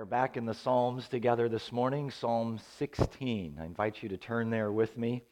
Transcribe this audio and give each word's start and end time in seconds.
are 0.00 0.06
back 0.06 0.38
in 0.38 0.46
the 0.46 0.54
Psalms 0.54 1.06
together 1.08 1.46
this 1.46 1.70
morning, 1.70 2.10
Psalm 2.10 2.58
16. 2.78 3.58
I 3.60 3.66
invite 3.66 4.02
you 4.02 4.08
to 4.08 4.16
turn 4.16 4.48
there 4.48 4.72
with 4.72 4.96
me. 4.96 5.22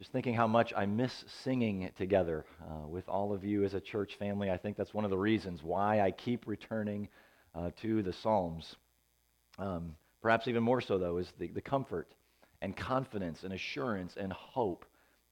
Just 0.00 0.10
thinking 0.10 0.34
how 0.34 0.48
much 0.48 0.72
I 0.76 0.86
miss 0.86 1.12
singing 1.44 1.88
together 1.96 2.44
uh, 2.62 2.88
with 2.88 3.08
all 3.08 3.32
of 3.32 3.44
you 3.44 3.62
as 3.62 3.74
a 3.74 3.80
church 3.80 4.16
family. 4.18 4.50
I 4.50 4.56
think 4.56 4.76
that's 4.76 4.92
one 4.92 5.04
of 5.04 5.12
the 5.12 5.18
reasons 5.18 5.62
why 5.62 6.00
I 6.00 6.10
keep 6.10 6.48
returning 6.48 7.10
uh, 7.54 7.70
to 7.82 8.02
the 8.02 8.12
Psalms. 8.12 8.74
Um, 9.60 9.94
perhaps 10.20 10.48
even 10.48 10.64
more 10.64 10.80
so, 10.80 10.98
though, 10.98 11.18
is 11.18 11.32
the, 11.38 11.46
the 11.46 11.62
comfort 11.62 12.12
and 12.60 12.76
confidence 12.76 13.44
and 13.44 13.52
assurance 13.52 14.14
and 14.16 14.32
hope 14.32 14.84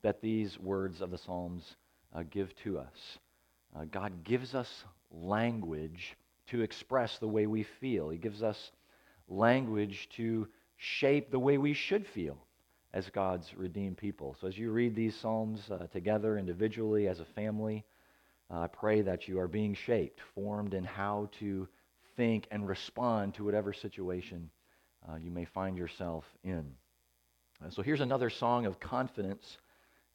that 0.03 0.21
these 0.21 0.61
words 0.61 1.01
of 1.01 1.11
the 1.11 1.19
Psalms 1.19 1.75
uh, 2.15 2.23
give 2.31 2.55
to 2.63 2.79
us. 2.79 3.19
Uh, 3.75 3.85
God 3.91 4.23
gives 4.23 4.55
us 4.55 4.69
language 5.11 6.15
to 6.51 6.63
express 6.63 7.19
the 7.19 7.29
way 7.29 7.47
we 7.47 7.65
feel. 7.81 8.11
He 8.11 8.19
gives 8.19 8.43
us 8.43 8.71
language 9.29 10.09
to 10.17 10.49
shape 10.77 11.31
the 11.31 11.39
way 11.39 11.59
we 11.59 11.75
should 11.75 12.07
feel 12.07 12.39
as 12.93 13.09
God's 13.11 13.53
redeemed 13.57 13.97
people. 13.97 14.37
So 14.41 14.49
as 14.49 14.59
you 14.59 14.71
read 14.71 14.95
these 14.95 15.15
Psalms 15.15 15.71
uh, 15.71 15.87
together, 15.93 16.39
individually, 16.39 17.07
as 17.07 17.21
a 17.21 17.25
family, 17.25 17.85
uh, 18.51 18.61
I 18.61 18.67
pray 18.67 19.03
that 19.03 19.29
you 19.29 19.39
are 19.39 19.49
being 19.49 19.75
shaped, 19.75 20.21
formed 20.35 20.75
in 20.75 20.83
how 20.83 21.29
to 21.39 21.69
think 22.17 22.49
and 22.51 22.67
respond 22.67 23.35
to 23.35 23.45
whatever 23.45 23.73
situation 23.73 24.51
uh, 25.09 25.17
you 25.17 25.31
may 25.31 25.45
find 25.45 25.79
yourself 25.79 26.25
in. 26.43 26.75
So 27.69 27.83
here's 27.83 28.01
another 28.01 28.31
song 28.31 28.65
of 28.65 28.81
confidence 28.81 29.59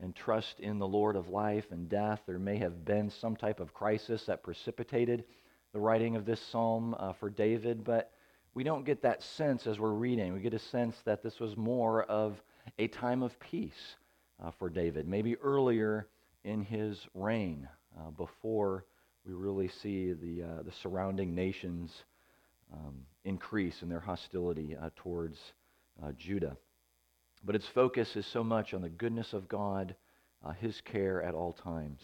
and 0.02 0.16
trust 0.16 0.59
in 0.59 0.80
the 0.80 0.88
Lord 0.88 1.16
of 1.16 1.30
life 1.30 1.66
and 1.72 1.88
death. 1.88 2.22
There 2.25 2.39
may 2.39 2.58
have 2.58 2.83
been 2.83 3.09
some 3.09 3.36
type 3.36 3.59
of 3.59 3.73
crisis 3.73 4.25
that 4.25 4.44
precipitated 4.44 5.25
the 5.75 5.81
writing 5.81 6.15
of 6.15 6.25
this 6.25 6.39
psalm 6.39 6.95
uh, 6.97 7.11
for 7.11 7.29
David, 7.29 7.83
but 7.83 8.09
we 8.53 8.63
don't 8.63 8.85
get 8.85 9.02
that 9.02 9.21
sense 9.21 9.67
as 9.67 9.77
we're 9.77 9.91
reading. 9.91 10.33
We 10.33 10.39
get 10.39 10.53
a 10.53 10.59
sense 10.59 10.95
that 11.03 11.21
this 11.21 11.38
was 11.38 11.57
more 11.57 12.03
of 12.03 12.41
a 12.80 12.88
time 12.88 13.22
of 13.22 13.38
peace 13.41 13.97
uh, 14.41 14.52
for 14.52 14.69
David, 14.69 15.05
maybe 15.05 15.35
earlier 15.35 16.08
in 16.45 16.61
his 16.61 17.05
reign, 17.13 17.67
uh, 18.00 18.09
before 18.11 18.85
we 19.25 19.33
really 19.33 19.67
see 19.67 20.13
the, 20.13 20.44
uh, 20.44 20.63
the 20.63 20.72
surrounding 20.81 21.35
nations 21.35 21.91
um, 22.73 22.95
increase 23.25 23.81
in 23.81 23.89
their 23.89 24.00
hostility 24.00 24.78
uh, 24.81 24.91
towards 24.95 25.38
uh, 26.02 26.13
Judah. 26.17 26.55
But 27.44 27.55
its 27.55 27.67
focus 27.67 28.16
is 28.16 28.25
so 28.25 28.45
much 28.45 28.73
on 28.73 28.81
the 28.81 28.88
goodness 28.88 29.33
of 29.33 29.50
God, 29.50 29.94
his 30.61 30.80
care 30.80 31.22
at 31.22 31.33
all 31.33 31.52
times. 31.52 32.00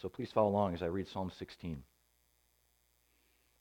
so 0.00 0.08
please 0.08 0.30
follow 0.30 0.50
along 0.50 0.74
as 0.74 0.82
I 0.82 0.86
read 0.86 1.08
Psalm 1.08 1.32
16. 1.36 1.82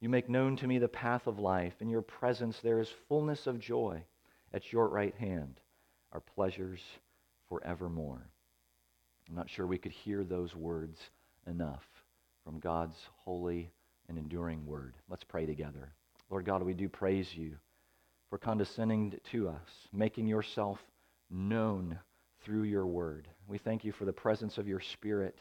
You 0.00 0.08
make 0.08 0.28
known 0.28 0.56
to 0.56 0.66
me 0.66 0.78
the 0.78 0.88
path 0.88 1.26
of 1.26 1.38
life. 1.38 1.74
In 1.80 1.90
your 1.90 2.02
presence 2.02 2.58
there 2.60 2.80
is 2.80 2.88
fullness 3.08 3.46
of 3.46 3.60
joy. 3.60 4.02
At 4.52 4.72
your 4.72 4.88
right 4.88 5.14
hand 5.14 5.60
are 6.12 6.20
pleasures 6.20 6.80
forevermore. 7.48 8.26
I'm 9.28 9.36
not 9.36 9.50
sure 9.50 9.66
we 9.66 9.78
could 9.78 9.92
hear 9.92 10.24
those 10.24 10.56
words 10.56 10.98
enough 11.46 11.84
from 12.44 12.58
God's 12.58 12.96
holy 13.24 13.70
and 14.08 14.18
enduring 14.18 14.66
word. 14.66 14.94
Let's 15.08 15.22
pray 15.24 15.46
together. 15.46 15.92
Lord 16.30 16.44
God, 16.44 16.62
we 16.62 16.74
do 16.74 16.88
praise 16.88 17.34
you 17.34 17.56
for 18.28 18.38
condescending 18.38 19.14
to 19.32 19.48
us, 19.48 19.88
making 19.92 20.26
yourself 20.26 20.78
known 21.30 21.98
through 22.42 22.62
your 22.62 22.86
word. 22.86 23.28
We 23.46 23.58
thank 23.58 23.84
you 23.84 23.92
for 23.92 24.04
the 24.04 24.12
presence 24.12 24.56
of 24.56 24.66
your 24.66 24.80
Spirit 24.80 25.36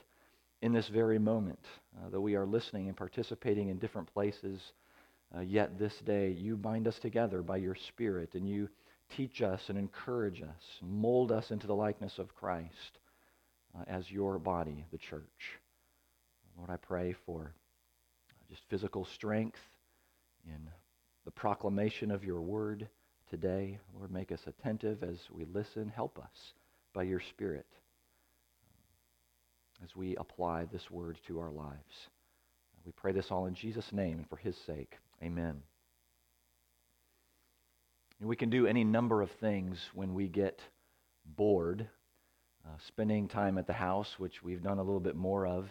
in 0.62 0.74
this 0.74 0.88
very 0.90 1.20
moment, 1.20 1.59
uh, 1.97 2.09
that 2.09 2.20
we 2.20 2.36
are 2.36 2.46
listening 2.46 2.88
and 2.88 2.97
participating 2.97 3.70
in 3.70 3.78
different 3.78 4.12
places. 4.14 4.59
Uh, 5.36 5.42
yet 5.42 5.80
this 5.80 5.94
day, 6.06 6.31
you 6.31 6.58
bind 6.58 6.88
us 6.88 7.00
together 7.00 7.42
by 7.42 7.58
your 7.58 7.75
Spirit, 7.75 8.34
and 8.34 8.47
you 8.47 8.68
teach 9.16 9.42
us 9.42 9.62
and 9.70 9.78
encourage 9.78 10.42
us, 10.42 10.80
mold 10.81 11.31
us 11.31 11.52
into 11.52 11.68
the 11.68 11.75
likeness 11.75 12.18
of 12.20 12.36
Christ 12.36 13.00
uh, 13.78 13.84
as 13.88 14.09
your 14.12 14.38
body, 14.38 14.86
the 14.92 14.97
church. 14.97 15.24
Lord, 16.58 16.70
I 16.70 16.78
pray 16.78 17.16
for 17.26 17.53
just 18.50 18.62
physical 18.70 19.06
strength 19.06 19.59
in 20.46 20.70
the 21.26 21.31
proclamation 21.31 22.12
of 22.12 22.24
your 22.24 22.41
word 22.41 22.90
today. 23.30 23.80
Lord, 23.96 24.12
make 24.12 24.31
us 24.31 24.41
attentive 24.46 25.03
as 25.03 25.18
we 25.31 25.46
listen. 25.46 25.91
Help 25.96 26.20
us 26.20 26.53
by 26.94 27.03
your 27.03 27.22
Spirit 27.30 27.68
as 29.84 29.95
we 29.95 30.16
apply 30.16 30.66
this 30.66 30.90
word 30.91 31.17
to 31.28 31.40
our 31.40 31.51
lives. 31.51 32.09
We 32.85 32.91
pray 32.94 33.12
this 33.12 33.31
all 33.31 33.45
in 33.45 33.53
Jesus' 33.53 33.91
name 33.91 34.19
and 34.19 34.29
for 34.29 34.38
his 34.38 34.57
sake. 34.66 34.97
Amen. 35.22 35.62
we 38.22 38.35
can 38.35 38.50
do 38.50 38.67
any 38.67 38.84
number 38.84 39.22
of 39.22 39.31
things 39.40 39.79
when 39.94 40.13
we 40.13 40.28
get 40.28 40.59
bored. 41.38 41.88
Uh, 42.66 42.78
spending 42.88 43.28
time 43.28 43.57
at 43.57 43.67
the 43.67 43.73
house, 43.73 44.16
which 44.17 44.44
we've 44.44 44.62
done 44.62 44.79
a 44.79 44.84
little 44.84 45.00
bit 45.00 45.16
more 45.16 45.47
of 45.47 45.69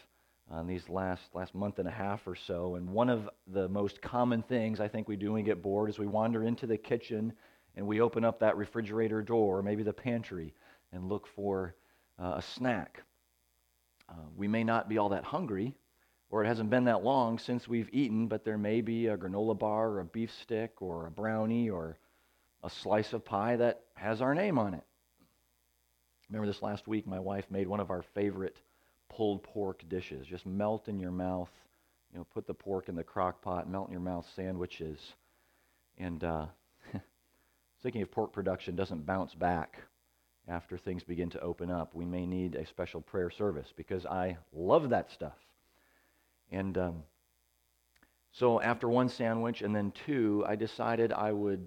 uh, 0.51 0.63
these 0.63 0.89
last, 0.89 1.23
last 1.35 1.55
month 1.55 1.79
and 1.79 1.87
a 1.87 1.93
half 1.93 2.27
or 2.27 2.35
so. 2.35 2.77
And 2.77 2.89
one 2.89 3.11
of 3.11 3.29
the 3.47 3.69
most 3.69 4.01
common 4.01 4.43
things 4.43 4.81
I 4.81 4.89
think 4.89 5.07
we 5.07 5.17
do 5.17 5.27
when 5.27 5.43
we 5.43 5.43
get 5.43 5.63
bored 5.63 5.91
is 5.91 5.99
we 5.99 6.07
wander 6.07 6.45
into 6.45 6.67
the 6.67 6.79
kitchen 6.79 7.35
and 7.77 7.87
we 7.87 8.01
open 8.01 8.25
up 8.25 8.41
that 8.41 8.57
refrigerator 8.57 9.23
door, 9.23 9.59
or 9.59 9.63
maybe 9.63 9.83
the 9.83 9.93
pantry, 9.93 10.55
and 10.93 11.09
look 11.09 11.29
for 11.37 11.77
uh, 12.19 12.35
a 12.37 12.43
snack. 12.43 13.03
Uh, 14.09 14.15
we 14.37 14.49
may 14.49 14.65
not 14.65 14.89
be 14.89 14.99
all 14.99 15.11
that 15.11 15.25
hungry, 15.25 15.75
or 16.31 16.45
it 16.45 16.49
hasn't 16.49 16.71
been 16.71 16.85
that 16.85 17.05
long 17.05 17.39
since 17.39 17.69
we've 17.69 17.89
eaten, 17.93 18.27
but 18.29 18.45
there 18.45 18.59
may 18.59 18.81
be 18.81 19.07
a 19.07 19.17
granola 19.17 19.59
bar 19.59 19.91
or 19.91 20.01
a 20.01 20.05
beef 20.05 20.33
stick 20.43 20.81
or 20.83 21.07
a 21.07 21.11
brownie 21.11 21.71
or 21.71 21.99
a 22.63 22.71
slice 22.71 23.13
of 23.13 23.25
pie 23.25 23.57
that 23.57 23.83
has 23.95 24.21
our 24.21 24.35
name 24.35 24.59
on 24.59 24.75
it. 24.75 24.85
Remember 26.29 26.47
this 26.47 26.63
last 26.63 26.87
week, 26.87 27.07
my 27.07 27.19
wife 27.19 27.47
made 27.51 27.69
one 27.69 27.81
of 27.81 27.91
our 27.91 28.03
favorite 28.15 28.57
pulled 29.09 29.43
pork 29.43 29.83
dishes. 29.89 30.27
Just 30.27 30.45
melt 30.45 30.89
in 30.89 30.99
your 30.99 31.11
mouth, 31.11 31.51
you 32.13 32.19
know, 32.19 32.27
put 32.35 32.47
the 32.47 32.55
pork 32.55 32.89
in 32.89 32.95
the 32.95 33.05
crock 33.05 33.41
pot, 33.41 33.69
melt 33.69 33.89
in 33.89 33.93
your 33.93 34.03
mouth 34.03 34.27
sandwiches. 34.37 34.99
And 35.97 36.23
uh, 36.23 36.47
thinking 37.83 38.03
if 38.03 38.11
pork 38.11 38.33
production 38.33 38.77
doesn't 38.77 39.07
bounce 39.07 39.35
back 39.35 39.79
after 40.49 40.79
things 40.79 41.05
begin 41.05 41.31
to 41.31 41.41
open 41.41 41.71
up, 41.71 41.95
we 41.95 42.07
may 42.07 42.25
need 42.25 42.55
a 42.55 42.67
special 42.67 43.01
prayer 43.01 43.31
service 43.31 43.73
because 43.77 44.07
I 44.07 44.39
love 44.53 44.91
that 44.91 45.11
stuff. 45.13 45.37
And 46.51 46.77
um, 46.79 47.03
so 48.33 48.61
after 48.61 48.89
one 48.89 49.11
sandwich 49.11 49.61
and 49.61 49.77
then 49.77 49.93
two, 50.07 50.45
I 50.49 50.57
decided 50.57 51.13
I 51.13 51.33
would 51.33 51.67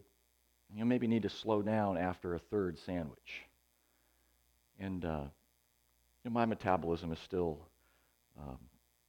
you 0.73 0.79
know, 0.79 0.85
maybe 0.85 1.07
need 1.07 1.23
to 1.23 1.29
slow 1.29 1.61
down 1.61 1.97
after 1.97 2.33
a 2.33 2.39
third 2.39 2.79
sandwich. 2.79 3.43
And 4.79 5.05
uh, 5.05 5.25
you 6.23 6.29
know, 6.29 6.31
my 6.31 6.45
metabolism 6.45 7.11
is 7.11 7.19
still 7.19 7.59
um, 8.39 8.57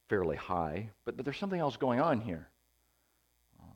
fairly 0.07 0.35
high, 0.35 0.89
but, 1.05 1.17
but 1.17 1.25
there's 1.25 1.37
something 1.37 1.59
else 1.59 1.77
going 1.77 1.99
on 1.99 2.21
here. 2.21 2.47
Um, 3.59 3.73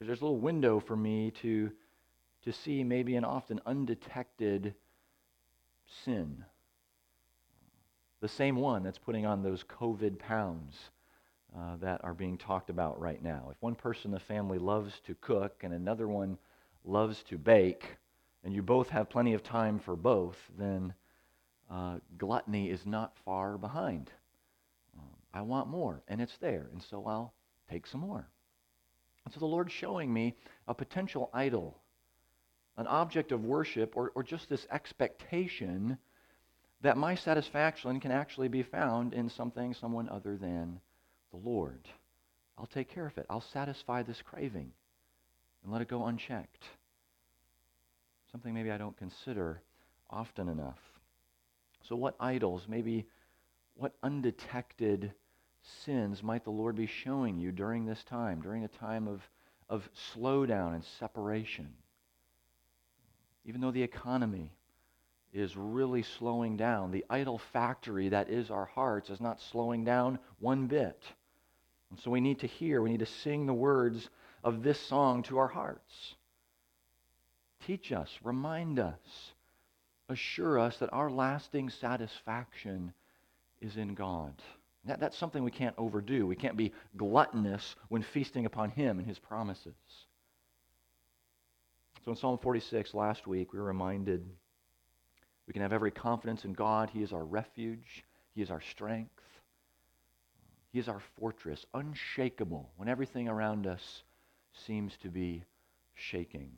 there's 0.00 0.20
a 0.20 0.24
little 0.24 0.38
window 0.38 0.80
for 0.80 0.96
me 0.96 1.32
to, 1.42 1.70
to 2.44 2.52
see 2.52 2.82
maybe 2.82 3.16
an 3.16 3.24
often 3.24 3.60
undetected 3.66 4.74
sin. 6.04 6.44
The 8.20 8.28
same 8.28 8.56
one 8.56 8.82
that's 8.82 8.98
putting 8.98 9.26
on 9.26 9.42
those 9.42 9.64
COVID 9.64 10.18
pounds 10.18 10.76
uh, 11.56 11.76
that 11.76 12.02
are 12.04 12.14
being 12.14 12.36
talked 12.36 12.70
about 12.70 13.00
right 13.00 13.22
now. 13.22 13.48
If 13.50 13.56
one 13.60 13.74
person 13.74 14.08
in 14.08 14.12
the 14.12 14.20
family 14.20 14.58
loves 14.58 15.00
to 15.06 15.14
cook 15.16 15.62
and 15.62 15.72
another 15.72 16.08
one 16.08 16.38
loves 16.84 17.22
to 17.24 17.38
bake, 17.38 17.96
and 18.44 18.54
you 18.54 18.62
both 18.62 18.88
have 18.90 19.08
plenty 19.10 19.34
of 19.34 19.42
time 19.42 19.78
for 19.78 19.96
both, 19.96 20.36
then 20.58 20.94
uh, 21.70 21.98
gluttony 22.16 22.70
is 22.70 22.86
not 22.86 23.16
far 23.24 23.58
behind. 23.58 24.10
Um, 24.98 25.08
I 25.34 25.42
want 25.42 25.68
more, 25.68 26.02
and 26.08 26.20
it's 26.20 26.36
there, 26.38 26.68
and 26.72 26.82
so 26.82 27.04
I'll 27.06 27.34
take 27.70 27.86
some 27.86 28.00
more. 28.00 28.28
And 29.24 29.34
so 29.34 29.40
the 29.40 29.46
Lord's 29.46 29.72
showing 29.72 30.12
me 30.12 30.34
a 30.66 30.74
potential 30.74 31.30
idol, 31.34 31.78
an 32.78 32.86
object 32.86 33.32
of 33.32 33.44
worship, 33.44 33.96
or, 33.96 34.12
or 34.14 34.22
just 34.22 34.48
this 34.48 34.66
expectation 34.70 35.98
that 36.80 36.96
my 36.96 37.16
satisfaction 37.16 37.98
can 37.98 38.12
actually 38.12 38.46
be 38.46 38.62
found 38.62 39.12
in 39.12 39.28
something, 39.28 39.74
someone 39.74 40.08
other 40.08 40.36
than 40.36 40.80
the 41.32 41.36
Lord. 41.36 41.80
I'll 42.56 42.66
take 42.66 42.88
care 42.88 43.06
of 43.06 43.18
it. 43.18 43.26
I'll 43.28 43.40
satisfy 43.40 44.04
this 44.04 44.22
craving 44.22 44.70
and 45.62 45.72
let 45.72 45.82
it 45.82 45.88
go 45.88 46.06
unchecked. 46.06 46.64
Something 48.30 48.54
maybe 48.54 48.70
I 48.70 48.78
don't 48.78 48.96
consider 48.96 49.60
often 50.08 50.48
enough. 50.48 50.78
So, 51.88 51.96
what 51.96 52.14
idols, 52.20 52.66
maybe 52.68 53.06
what 53.74 53.94
undetected 54.04 55.12
sins 55.84 56.22
might 56.22 56.44
the 56.44 56.50
Lord 56.50 56.76
be 56.76 56.86
showing 56.86 57.38
you 57.38 57.50
during 57.50 57.86
this 57.86 58.04
time, 58.04 58.40
during 58.40 58.64
a 58.64 58.68
time 58.68 59.08
of, 59.08 59.20
of 59.68 59.88
slowdown 60.14 60.74
and 60.74 60.84
separation? 61.00 61.74
Even 63.48 63.62
though 63.62 63.70
the 63.70 63.82
economy 63.82 64.52
is 65.32 65.56
really 65.56 66.02
slowing 66.02 66.58
down, 66.58 66.90
the 66.90 67.06
idol 67.08 67.38
factory 67.38 68.10
that 68.10 68.28
is 68.28 68.50
our 68.50 68.66
hearts 68.66 69.08
is 69.08 69.22
not 69.22 69.40
slowing 69.40 69.84
down 69.84 70.18
one 70.38 70.66
bit. 70.66 71.02
And 71.88 71.98
so 71.98 72.10
we 72.10 72.20
need 72.20 72.40
to 72.40 72.46
hear, 72.46 72.82
we 72.82 72.90
need 72.90 73.00
to 73.00 73.06
sing 73.06 73.46
the 73.46 73.54
words 73.54 74.10
of 74.44 74.62
this 74.62 74.78
song 74.78 75.22
to 75.24 75.38
our 75.38 75.48
hearts. 75.48 76.14
Teach 77.66 77.90
us, 77.90 78.10
remind 78.22 78.78
us, 78.78 79.32
assure 80.10 80.58
us 80.58 80.76
that 80.76 80.92
our 80.92 81.10
lasting 81.10 81.70
satisfaction 81.70 82.92
is 83.62 83.78
in 83.78 83.94
God. 83.94 84.34
That, 84.84 85.00
that's 85.00 85.16
something 85.16 85.42
we 85.42 85.50
can't 85.50 85.74
overdo. 85.78 86.26
We 86.26 86.36
can't 86.36 86.56
be 86.56 86.74
gluttonous 86.98 87.76
when 87.88 88.02
feasting 88.02 88.44
upon 88.44 88.70
Him 88.70 88.98
and 88.98 89.08
His 89.08 89.18
promises. 89.18 89.74
So 92.04 92.12
in 92.12 92.16
Psalm 92.16 92.38
46 92.38 92.94
last 92.94 93.26
week, 93.26 93.52
we 93.52 93.58
were 93.58 93.64
reminded 93.64 94.28
we 95.46 95.52
can 95.52 95.62
have 95.62 95.72
every 95.72 95.90
confidence 95.90 96.44
in 96.44 96.52
God. 96.52 96.90
He 96.90 97.02
is 97.02 97.12
our 97.12 97.24
refuge, 97.24 98.04
He 98.34 98.42
is 98.42 98.50
our 98.50 98.60
strength, 98.60 99.22
He 100.72 100.78
is 100.78 100.88
our 100.88 101.00
fortress, 101.18 101.64
unshakable 101.74 102.70
when 102.76 102.88
everything 102.88 103.28
around 103.28 103.66
us 103.66 104.02
seems 104.66 104.96
to 104.98 105.08
be 105.08 105.44
shaking. 105.94 106.52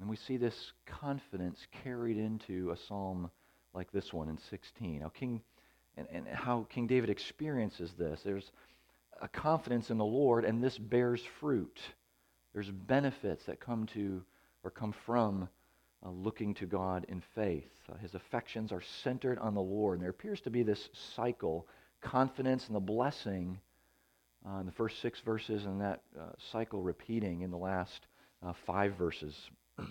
And 0.00 0.08
we 0.08 0.16
see 0.16 0.36
this 0.36 0.72
confidence 0.84 1.66
carried 1.82 2.18
into 2.18 2.70
a 2.70 2.76
psalm 2.76 3.30
like 3.72 3.90
this 3.92 4.12
one 4.12 4.28
in 4.28 4.38
16. 4.38 5.00
Now, 5.00 5.08
King 5.08 5.42
and, 5.96 6.06
and 6.12 6.28
how 6.28 6.66
King 6.68 6.86
David 6.86 7.10
experiences 7.10 7.92
this. 7.92 8.20
There's 8.22 8.50
a 9.20 9.28
confidence 9.28 9.90
in 9.90 9.98
the 9.98 10.04
Lord, 10.04 10.44
and 10.44 10.62
this 10.62 10.76
bears 10.76 11.22
fruit. 11.40 11.80
There's 12.56 12.70
benefits 12.70 13.44
that 13.44 13.60
come 13.60 13.84
to 13.92 14.22
or 14.64 14.70
come 14.70 14.94
from 15.04 15.46
uh, 16.02 16.08
looking 16.08 16.54
to 16.54 16.64
God 16.64 17.04
in 17.10 17.22
faith. 17.34 17.68
Uh, 17.92 17.98
his 17.98 18.14
affections 18.14 18.72
are 18.72 18.80
centered 19.04 19.38
on 19.38 19.52
the 19.52 19.60
Lord. 19.60 19.98
And 19.98 20.02
there 20.02 20.10
appears 20.10 20.40
to 20.40 20.50
be 20.50 20.62
this 20.62 20.88
cycle 21.14 21.66
confidence 22.00 22.66
and 22.68 22.74
the 22.74 22.80
blessing 22.80 23.60
uh, 24.48 24.60
in 24.60 24.64
the 24.64 24.72
first 24.72 25.02
six 25.02 25.20
verses, 25.20 25.66
and 25.66 25.82
that 25.82 26.00
uh, 26.18 26.30
cycle 26.50 26.80
repeating 26.80 27.42
in 27.42 27.50
the 27.50 27.58
last 27.58 28.06
uh, 28.42 28.54
five 28.64 28.94
verses. 28.94 29.36
so 29.78 29.84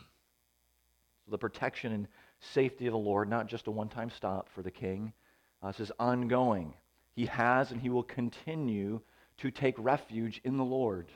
the 1.29 1.37
protection 1.37 1.91
and 1.91 2.07
safety 2.39 2.87
of 2.87 2.93
the 2.93 2.97
Lord, 2.97 3.29
not 3.29 3.45
just 3.45 3.67
a 3.67 3.71
one 3.71 3.89
time 3.89 4.09
stop 4.09 4.49
for 4.55 4.63
the 4.63 4.71
king 4.71 5.13
uh, 5.61 5.67
this 5.71 5.79
is 5.79 5.91
ongoing. 5.99 6.73
He 7.15 7.25
has 7.27 7.71
and 7.71 7.79
he 7.79 7.89
will 7.89 8.03
continue 8.03 9.01
to 9.37 9.51
take 9.51 9.75
refuge 9.77 10.41
in 10.43 10.57
the 10.57 10.63
Lord. 10.63 11.07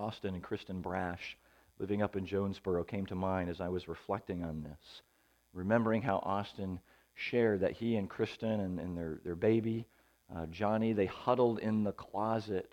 Austin 0.00 0.34
and 0.34 0.42
Kristen 0.42 0.80
Brash, 0.80 1.36
living 1.78 2.00
up 2.00 2.16
in 2.16 2.24
Jonesboro, 2.24 2.84
came 2.84 3.04
to 3.06 3.14
mind 3.14 3.50
as 3.50 3.60
I 3.60 3.68
was 3.68 3.86
reflecting 3.86 4.42
on 4.42 4.62
this, 4.62 5.02
remembering 5.52 6.00
how 6.00 6.16
Austin 6.18 6.80
shared 7.14 7.60
that 7.60 7.72
he 7.72 7.96
and 7.96 8.08
Kristen 8.08 8.60
and, 8.60 8.80
and 8.80 8.96
their, 8.96 9.20
their 9.24 9.34
baby, 9.34 9.86
uh, 10.34 10.46
Johnny, 10.46 10.92
they 10.92 11.06
huddled 11.06 11.58
in 11.58 11.84
the 11.84 11.92
closet 11.92 12.72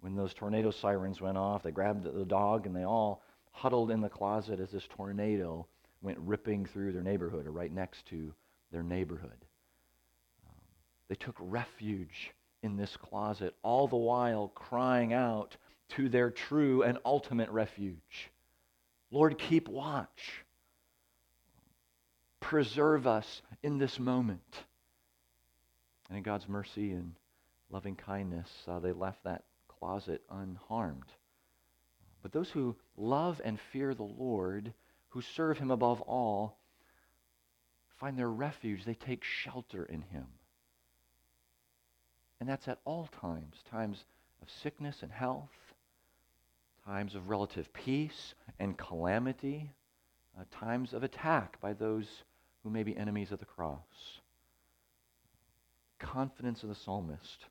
when 0.00 0.14
those 0.14 0.34
tornado 0.34 0.70
sirens 0.70 1.20
went 1.20 1.38
off. 1.38 1.62
They 1.62 1.70
grabbed 1.70 2.04
the 2.04 2.24
dog 2.24 2.66
and 2.66 2.76
they 2.76 2.84
all 2.84 3.22
huddled 3.52 3.90
in 3.90 4.00
the 4.00 4.08
closet 4.08 4.60
as 4.60 4.70
this 4.70 4.86
tornado 4.88 5.66
went 6.02 6.18
ripping 6.20 6.66
through 6.66 6.92
their 6.92 7.02
neighborhood 7.02 7.46
or 7.46 7.50
right 7.50 7.72
next 7.72 8.06
to 8.06 8.32
their 8.72 8.82
neighborhood. 8.82 9.44
Um, 10.46 10.54
they 11.08 11.14
took 11.14 11.36
refuge 11.38 12.32
in 12.62 12.76
this 12.76 12.96
closet, 12.96 13.54
all 13.62 13.88
the 13.88 13.96
while 13.96 14.48
crying 14.54 15.12
out 15.12 15.56
to 15.90 16.08
their 16.08 16.30
true 16.30 16.82
and 16.82 16.98
ultimate 17.04 17.50
refuge 17.50 18.30
Lord, 19.10 19.38
keep 19.38 19.68
watch. 19.68 20.44
Preserve 22.40 23.06
us 23.06 23.42
in 23.62 23.78
this 23.78 23.98
moment. 23.98 24.64
And 26.08 26.18
in 26.18 26.22
God's 26.22 26.48
mercy 26.48 26.92
and 26.92 27.14
loving 27.70 27.96
kindness, 27.96 28.50
uh, 28.66 28.78
they 28.80 28.92
left 28.92 29.24
that 29.24 29.44
closet 29.66 30.22
unharmed. 30.30 31.10
But 32.22 32.32
those 32.32 32.50
who 32.50 32.76
love 32.96 33.40
and 33.44 33.58
fear 33.72 33.94
the 33.94 34.02
Lord, 34.02 34.72
who 35.10 35.22
serve 35.22 35.58
him 35.58 35.70
above 35.70 36.00
all, 36.02 36.58
find 37.98 38.18
their 38.18 38.30
refuge. 38.30 38.84
They 38.84 38.94
take 38.94 39.24
shelter 39.24 39.84
in 39.84 40.02
him. 40.02 40.26
And 42.40 42.48
that's 42.48 42.68
at 42.68 42.78
all 42.84 43.08
times 43.20 43.56
times 43.70 44.04
of 44.42 44.50
sickness 44.50 45.02
and 45.02 45.10
health, 45.10 45.50
times 46.88 47.14
of 47.14 47.28
relative 47.28 47.70
peace 47.74 48.34
and 48.58 48.78
calamity, 48.78 49.70
uh, 50.38 50.44
times 50.50 50.94
of 50.94 51.02
attack 51.02 51.60
by 51.60 51.74
those 51.74 52.06
who 52.62 52.70
may 52.70 52.82
be 52.82 52.96
enemies 52.96 53.30
of 53.30 53.38
the 53.38 53.44
cross. 53.44 53.78
Confidence 55.98 56.62
of 56.62 56.70
the 56.70 56.74
psalmist 56.74 57.44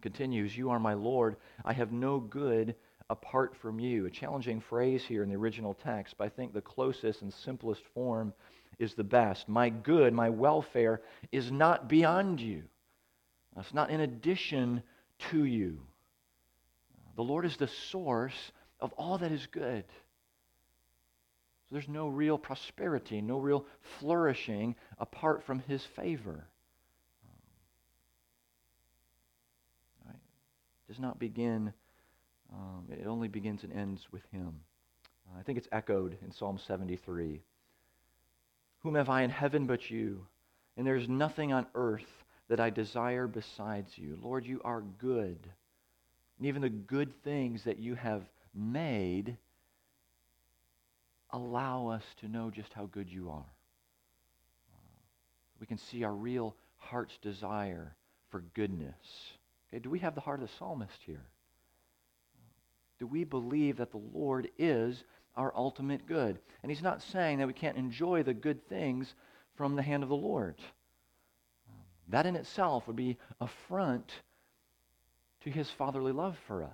continues 0.00 0.56
You 0.56 0.70
are 0.70 0.78
my 0.78 0.94
Lord. 0.94 1.36
I 1.62 1.74
have 1.74 1.92
no 1.92 2.18
good 2.18 2.74
apart 3.10 3.54
from 3.60 3.78
you. 3.78 4.06
A 4.06 4.10
challenging 4.10 4.62
phrase 4.62 5.04
here 5.04 5.22
in 5.22 5.28
the 5.28 5.36
original 5.36 5.74
text, 5.74 6.14
but 6.16 6.24
I 6.24 6.30
think 6.30 6.54
the 6.54 6.62
closest 6.62 7.20
and 7.20 7.34
simplest 7.34 7.82
form 7.92 8.32
is 8.78 8.94
the 8.94 9.04
best. 9.04 9.46
My 9.46 9.68
good, 9.68 10.14
my 10.14 10.30
welfare 10.30 11.02
is 11.32 11.52
not 11.52 11.86
beyond 11.86 12.40
you. 12.40 12.62
It's 13.58 13.74
not 13.74 13.90
in 13.90 14.00
addition 14.00 14.82
to 15.30 15.44
you. 15.44 15.80
The 17.16 17.22
Lord 17.22 17.44
is 17.44 17.56
the 17.56 17.68
source 17.68 18.52
of 18.80 18.92
all 18.94 19.18
that 19.18 19.32
is 19.32 19.46
good. 19.46 19.84
So 21.62 21.72
there's 21.72 21.88
no 21.88 22.08
real 22.08 22.36
prosperity, 22.36 23.20
no 23.20 23.38
real 23.38 23.64
flourishing 23.98 24.74
apart 24.98 25.44
from 25.44 25.60
His 25.60 25.84
favor. 25.96 26.44
Right? 30.04 30.14
It 30.14 30.92
does 30.92 31.00
not 31.00 31.18
begin, 31.18 31.72
um, 32.52 32.86
it 32.90 33.06
only 33.06 33.28
begins 33.28 33.62
and 33.62 33.72
ends 33.72 34.06
with 34.10 34.22
Him. 34.32 34.60
Uh, 35.26 35.38
I 35.38 35.42
think 35.42 35.58
it's 35.58 35.68
echoed 35.72 36.18
in 36.22 36.32
Psalm 36.32 36.58
73. 36.66 37.40
Whom 38.80 38.94
have 38.96 39.08
I 39.08 39.22
in 39.22 39.30
heaven 39.30 39.66
but 39.66 39.90
you? 39.90 40.26
And 40.76 40.86
there 40.86 40.96
is 40.96 41.08
nothing 41.08 41.52
on 41.52 41.66
earth 41.74 42.24
that 42.48 42.60
I 42.60 42.70
desire 42.70 43.26
besides 43.26 43.96
you. 43.96 44.18
Lord, 44.20 44.44
you 44.44 44.60
are 44.64 44.82
good. 44.98 45.38
And 46.44 46.50
even 46.50 46.60
the 46.60 46.68
good 46.68 47.10
things 47.22 47.64
that 47.64 47.78
you 47.78 47.94
have 47.94 48.22
made 48.54 49.38
allow 51.30 51.88
us 51.88 52.02
to 52.20 52.28
know 52.28 52.50
just 52.50 52.70
how 52.74 52.84
good 52.84 53.10
you 53.10 53.30
are. 53.30 53.50
We 55.58 55.66
can 55.66 55.78
see 55.78 56.04
our 56.04 56.12
real 56.12 56.54
heart's 56.76 57.16
desire 57.22 57.96
for 58.28 58.42
goodness. 58.52 58.94
Okay, 59.70 59.78
do 59.78 59.88
we 59.88 60.00
have 60.00 60.14
the 60.14 60.20
heart 60.20 60.42
of 60.42 60.46
the 60.46 60.54
psalmist 60.58 61.00
here? 61.06 61.24
Do 62.98 63.06
we 63.06 63.24
believe 63.24 63.78
that 63.78 63.90
the 63.90 64.02
Lord 64.12 64.50
is 64.58 65.02
our 65.36 65.50
ultimate 65.56 66.06
good. 66.06 66.38
And 66.62 66.70
he's 66.70 66.82
not 66.82 67.00
saying 67.00 67.38
that 67.38 67.46
we 67.46 67.54
can't 67.54 67.78
enjoy 67.78 68.22
the 68.22 68.34
good 68.34 68.68
things 68.68 69.14
from 69.56 69.76
the 69.76 69.82
hand 69.82 70.02
of 70.02 70.10
the 70.10 70.14
Lord. 70.14 70.56
That 72.08 72.26
in 72.26 72.36
itself 72.36 72.86
would 72.86 72.96
be 72.96 73.16
affront 73.40 74.12
to 75.44 75.50
his 75.50 75.70
fatherly 75.78 76.12
love 76.12 76.36
for 76.46 76.62
us. 76.64 76.70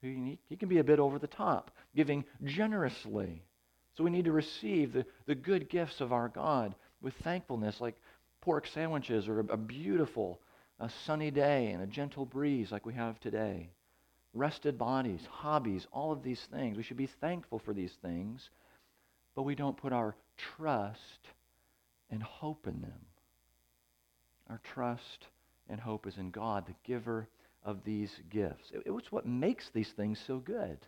He, 0.00 0.38
can 0.58 0.68
be 0.68 0.78
a 0.78 0.84
bit 0.84 0.98
over 1.00 1.18
the 1.18 1.26
top, 1.26 1.70
giving 1.94 2.24
generously. 2.44 3.42
So 3.96 4.04
we 4.04 4.10
need 4.10 4.26
to 4.26 4.32
receive 4.32 4.92
the, 4.92 5.04
the 5.26 5.34
good 5.34 5.68
gifts 5.68 6.00
of 6.00 6.12
our 6.12 6.28
God 6.28 6.74
with 7.02 7.14
thankfulness, 7.24 7.80
like 7.80 7.96
pork 8.40 8.66
sandwiches 8.66 9.28
or 9.28 9.40
a, 9.40 9.44
a 9.46 9.56
beautiful 9.56 10.40
a 10.80 10.88
sunny 11.04 11.30
day 11.32 11.72
and 11.72 11.82
a 11.82 11.86
gentle 11.86 12.24
breeze 12.24 12.70
like 12.70 12.86
we 12.86 12.94
have 12.94 13.18
today. 13.20 13.70
rested 14.34 14.78
bodies, 14.78 15.20
hobbies, 15.30 15.86
all 15.92 16.12
of 16.12 16.22
these 16.22 16.40
things. 16.52 16.76
We 16.76 16.82
should 16.82 16.96
be 16.96 17.10
thankful 17.20 17.58
for 17.58 17.74
these 17.74 17.92
things, 18.02 18.50
but 19.34 19.42
we 19.42 19.54
don't 19.54 19.76
put 19.76 19.92
our 19.92 20.14
trust 20.36 21.28
and 22.10 22.22
hope 22.22 22.66
in 22.66 22.80
them. 22.80 23.06
Our 24.48 24.60
trust 24.72 25.26
and 25.68 25.80
hope 25.80 26.06
is 26.06 26.16
in 26.16 26.30
God, 26.30 26.66
the 26.66 26.74
giver 26.84 27.28
of 27.64 27.84
these 27.84 28.10
gifts. 28.30 28.70
It, 28.72 28.82
it's 28.86 29.12
what 29.12 29.26
makes 29.26 29.70
these 29.70 29.90
things 29.90 30.22
so 30.26 30.38
good. 30.38 30.78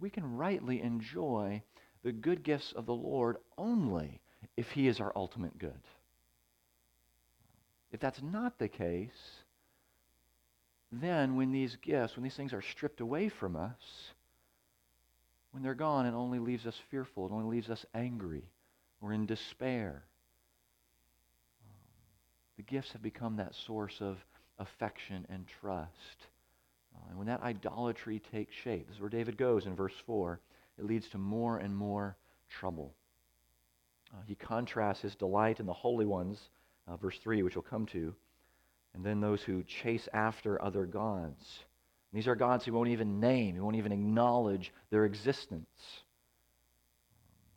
We 0.00 0.10
can 0.10 0.36
rightly 0.36 0.82
enjoy 0.82 1.62
the 2.02 2.12
good 2.12 2.42
gifts 2.42 2.72
of 2.72 2.86
the 2.86 2.94
Lord 2.94 3.36
only 3.56 4.20
if 4.56 4.70
He 4.70 4.88
is 4.88 5.00
our 5.00 5.12
ultimate 5.16 5.58
good. 5.58 5.72
If 7.90 8.00
that's 8.00 8.22
not 8.22 8.58
the 8.58 8.68
case, 8.68 9.10
then 10.92 11.36
when 11.36 11.52
these 11.52 11.76
gifts, 11.76 12.16
when 12.16 12.24
these 12.24 12.36
things 12.36 12.52
are 12.52 12.62
stripped 12.62 13.00
away 13.00 13.28
from 13.28 13.56
us, 13.56 14.12
when 15.52 15.62
they're 15.62 15.74
gone, 15.74 16.06
it 16.06 16.14
only 16.14 16.38
leaves 16.38 16.66
us 16.66 16.78
fearful. 16.90 17.26
It 17.26 17.32
only 17.32 17.56
leaves 17.56 17.70
us 17.70 17.84
angry 17.94 18.44
or 19.00 19.12
in 19.12 19.26
despair. 19.26 20.04
The 22.58 22.64
gifts 22.64 22.90
have 22.92 23.02
become 23.02 23.36
that 23.36 23.54
source 23.54 24.00
of 24.00 24.18
affection 24.58 25.24
and 25.30 25.46
trust. 25.60 26.26
Uh, 26.94 27.08
and 27.08 27.16
when 27.16 27.28
that 27.28 27.40
idolatry 27.40 28.20
takes 28.32 28.54
shape, 28.54 28.88
this 28.88 28.96
is 28.96 29.00
where 29.00 29.08
David 29.08 29.38
goes 29.38 29.64
in 29.64 29.76
verse 29.76 29.94
4, 30.06 30.40
it 30.76 30.84
leads 30.84 31.08
to 31.10 31.18
more 31.18 31.58
and 31.58 31.74
more 31.74 32.16
trouble. 32.50 32.92
Uh, 34.12 34.22
he 34.26 34.34
contrasts 34.34 35.00
his 35.00 35.14
delight 35.14 35.60
in 35.60 35.66
the 35.66 35.72
holy 35.72 36.04
ones, 36.04 36.50
uh, 36.88 36.96
verse 36.96 37.16
3, 37.22 37.44
which 37.44 37.54
we'll 37.54 37.62
come 37.62 37.86
to, 37.86 38.12
and 38.92 39.04
then 39.04 39.20
those 39.20 39.42
who 39.42 39.62
chase 39.62 40.08
after 40.12 40.60
other 40.60 40.84
gods. 40.84 41.60
And 42.10 42.18
these 42.18 42.26
are 42.26 42.34
gods 42.34 42.64
he 42.64 42.72
won't 42.72 42.88
even 42.88 43.20
name, 43.20 43.54
he 43.54 43.60
won't 43.60 43.76
even 43.76 43.92
acknowledge 43.92 44.72
their 44.90 45.04
existence. 45.04 45.68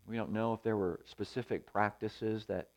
We 0.07 0.15
don't 0.15 0.31
know 0.31 0.53
if 0.53 0.61
there 0.61 0.77
were 0.77 0.99
specific 1.05 1.65
practices 1.65 2.45
that 2.49 2.67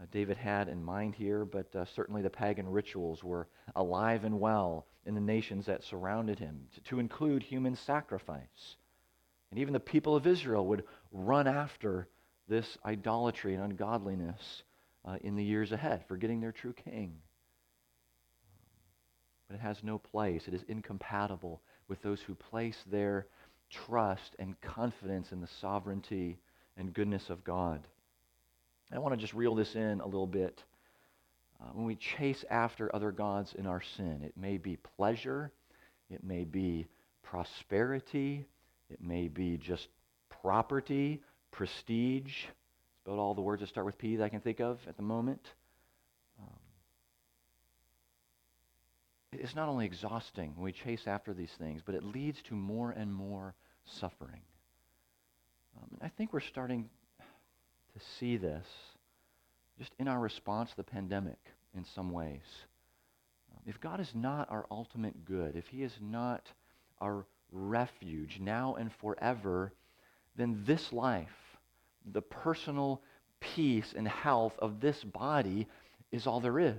uh, 0.00 0.06
David 0.10 0.36
had 0.36 0.68
in 0.68 0.82
mind 0.82 1.14
here, 1.14 1.44
but 1.44 1.74
uh, 1.74 1.84
certainly 1.84 2.22
the 2.22 2.30
pagan 2.30 2.68
rituals 2.68 3.22
were 3.22 3.48
alive 3.76 4.24
and 4.24 4.40
well 4.40 4.86
in 5.04 5.14
the 5.14 5.20
nations 5.20 5.66
that 5.66 5.82
surrounded 5.82 6.38
him, 6.38 6.66
to, 6.74 6.80
to 6.82 7.00
include 7.00 7.42
human 7.42 7.76
sacrifice. 7.76 8.76
And 9.50 9.60
even 9.60 9.72
the 9.72 9.80
people 9.80 10.16
of 10.16 10.26
Israel 10.26 10.66
would 10.66 10.84
run 11.12 11.46
after 11.46 12.08
this 12.48 12.78
idolatry 12.84 13.54
and 13.54 13.62
ungodliness 13.62 14.62
uh, 15.04 15.16
in 15.20 15.36
the 15.36 15.44
years 15.44 15.72
ahead, 15.72 16.04
forgetting 16.08 16.40
their 16.40 16.52
true 16.52 16.72
king. 16.72 17.16
But 19.48 19.56
it 19.56 19.60
has 19.60 19.82
no 19.82 19.98
place. 19.98 20.48
It 20.48 20.54
is 20.54 20.64
incompatible 20.68 21.60
with 21.88 22.00
those 22.02 22.20
who 22.20 22.34
place 22.34 22.82
their 22.90 23.26
trust 23.68 24.36
and 24.38 24.58
confidence 24.60 25.32
in 25.32 25.40
the 25.40 25.48
sovereignty 25.60 26.38
and 26.76 26.94
goodness 26.94 27.28
of 27.28 27.44
God. 27.44 27.86
I 28.92 28.98
want 28.98 29.14
to 29.14 29.20
just 29.20 29.32
reel 29.32 29.54
this 29.54 29.74
in 29.74 30.00
a 30.00 30.04
little 30.04 30.26
bit. 30.26 30.62
Uh, 31.60 31.70
when 31.72 31.86
we 31.86 31.96
chase 31.96 32.44
after 32.50 32.94
other 32.94 33.10
gods 33.10 33.54
in 33.56 33.66
our 33.66 33.80
sin, 33.96 34.22
it 34.22 34.36
may 34.36 34.58
be 34.58 34.76
pleasure, 34.96 35.50
it 36.10 36.22
may 36.22 36.44
be 36.44 36.86
prosperity, 37.22 38.44
it 38.90 39.00
may 39.00 39.28
be 39.28 39.56
just 39.56 39.88
property, 40.42 41.22
prestige. 41.50 42.44
It's 42.44 43.06
about 43.06 43.18
all 43.18 43.34
the 43.34 43.40
words 43.40 43.60
that 43.60 43.68
start 43.68 43.86
with 43.86 43.96
P 43.96 44.16
that 44.16 44.24
I 44.24 44.28
can 44.28 44.40
think 44.40 44.60
of 44.60 44.78
at 44.86 44.96
the 44.96 45.02
moment. 45.02 45.40
Um, 46.38 46.58
it's 49.32 49.54
not 49.54 49.68
only 49.68 49.86
exhausting 49.86 50.52
when 50.56 50.64
we 50.64 50.72
chase 50.72 51.06
after 51.06 51.32
these 51.32 51.52
things, 51.58 51.80
but 51.84 51.94
it 51.94 52.04
leads 52.04 52.42
to 52.42 52.54
more 52.54 52.90
and 52.90 53.12
more 53.12 53.54
suffering. 53.84 54.42
Um, 55.78 55.98
I 56.02 56.08
think 56.08 56.32
we're 56.32 56.40
starting 56.40 56.90
to 57.94 58.04
see 58.18 58.36
this 58.36 58.66
just 59.78 59.92
in 59.98 60.08
our 60.08 60.20
response 60.20 60.70
to 60.70 60.76
the 60.76 60.82
pandemic 60.82 61.38
in 61.74 61.84
some 61.84 62.10
ways. 62.10 62.40
Um, 63.52 63.60
if 63.66 63.80
God 63.80 64.00
is 64.00 64.12
not 64.14 64.50
our 64.50 64.66
ultimate 64.70 65.24
good, 65.24 65.56
if 65.56 65.66
He 65.68 65.82
is 65.82 65.92
not 66.00 66.46
our 67.00 67.26
refuge 67.50 68.38
now 68.40 68.74
and 68.74 68.90
forever, 69.00 69.72
then 70.36 70.62
this 70.66 70.92
life, 70.92 71.56
the 72.12 72.22
personal 72.22 73.02
peace 73.40 73.94
and 73.96 74.06
health 74.06 74.54
of 74.58 74.80
this 74.80 75.02
body, 75.04 75.66
is 76.10 76.26
all 76.26 76.40
there 76.40 76.58
is. 76.58 76.74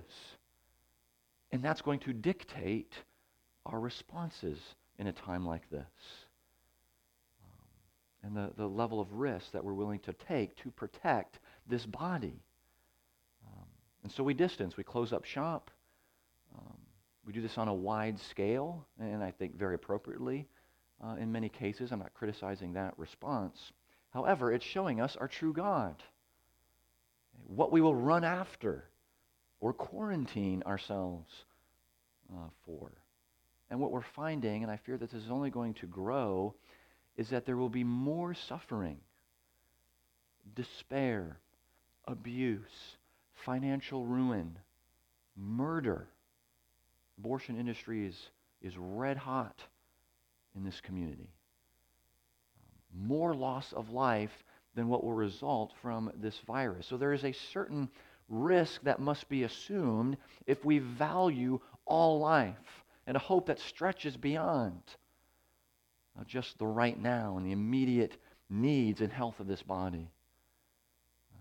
And 1.51 1.62
that's 1.62 1.82
going 1.82 2.00
to 2.00 2.13
dictate 2.13 2.93
our 3.65 3.79
responses 3.79 4.60
in 4.98 5.08
a 5.08 5.13
time 5.13 5.46
like 5.46 5.70
this 5.70 5.86
and 8.24 8.36
the, 8.36 8.51
the 8.58 8.68
level 8.68 9.00
of 9.00 9.12
risk 9.13 9.51
that 9.51 9.63
we're 9.63 9.74
willing 9.74 10.00
to 10.00 10.13
take 10.13 10.56
to 10.58 10.72
protect 10.72 11.39
this 11.68 11.86
body. 11.86 12.42
Um, 13.46 13.65
and 14.03 14.12
so 14.12 14.24
we 14.24 14.34
distance, 14.34 14.77
we 14.77 14.84
close 14.84 15.12
up 15.12 15.25
shop. 15.25 15.70
Um, 16.58 16.77
we 17.25 17.34
do 17.34 17.42
this 17.42 17.58
on 17.58 17.68
a 17.68 17.74
wide 17.74 18.20
scale, 18.20 18.86
and 19.00 19.24
I 19.24 19.32
think 19.32 19.58
very 19.58 19.75
appropriately 19.75 20.48
uh, 21.03 21.15
in 21.20 21.32
many 21.32 21.50
cases. 21.50 21.92
I'm 21.92 22.00
not 22.00 22.13
criticizing 22.13 22.74
that 22.74 22.94
response. 22.98 23.72
However, 24.12 24.51
it's 24.51 24.65
showing 24.65 25.01
us 25.01 25.15
our 25.15 25.27
true 25.27 25.53
God, 25.53 25.96
what 27.48 27.72
we 27.72 27.82
will 27.82 27.96
run 27.96 28.24
after 28.24 28.86
or 29.60 29.74
quarantine 29.74 30.63
ourselves 30.65 31.32
uh, 32.32 32.50
for. 32.65 32.92
And 33.70 33.80
what 33.80 33.92
we're 33.92 34.01
finding, 34.01 34.62
and 34.62 34.72
I 34.72 34.77
fear 34.77 34.98
that 34.98 35.10
this 35.10 35.24
is 35.24 35.32
only 35.32 35.50
going 35.50 35.74
to 35.75 35.88
grow, 35.88 36.53
is 37.17 37.29
that 37.29 37.46
there 37.46 37.58
will 37.58 37.70
be 37.70 37.84
more 37.84 38.34
suffering, 38.34 38.98
despair, 40.55 41.38
abuse, 42.05 42.98
financial 43.34 44.05
ruin, 44.05 44.58
murder. 45.36 46.08
Abortion 47.17 47.60
industry 47.60 48.05
is, 48.05 48.29
is 48.62 48.77
red 48.77 49.17
hot 49.17 49.62
in 50.55 50.63
this 50.63 50.82
community. 50.82 51.29
More 52.96 53.34
loss 53.34 53.74
of 53.74 53.91
life 53.91 54.43
than 54.75 54.88
what 54.88 55.03
will 55.03 55.13
result 55.13 55.74
from 55.82 56.12
this 56.15 56.39
virus. 56.48 56.88
So 56.88 56.98
there 56.98 57.13
is 57.13 57.24
a 57.24 57.32
certain 57.32 57.89
risk 58.29 58.82
that 58.84 59.00
must 59.00 59.29
be 59.29 59.43
assumed 59.43 60.17
if 60.48 60.63
we 60.65 60.79
value 60.79 61.60
all 61.86 62.20
life 62.20 62.84
and 63.05 63.15
a 63.15 63.20
hope 63.20 63.48
that 63.48 63.60
stretches 63.60 64.17
beyond 64.17 64.82
just 66.27 66.58
the 66.58 66.65
right 66.65 67.00
now 67.00 67.38
and 67.38 67.46
the 67.46 67.51
immediate 67.51 68.17
needs 68.50 69.01
and 69.01 69.12
health 69.12 69.39
of 69.39 69.48
this 69.48 69.63
body. 69.63 70.12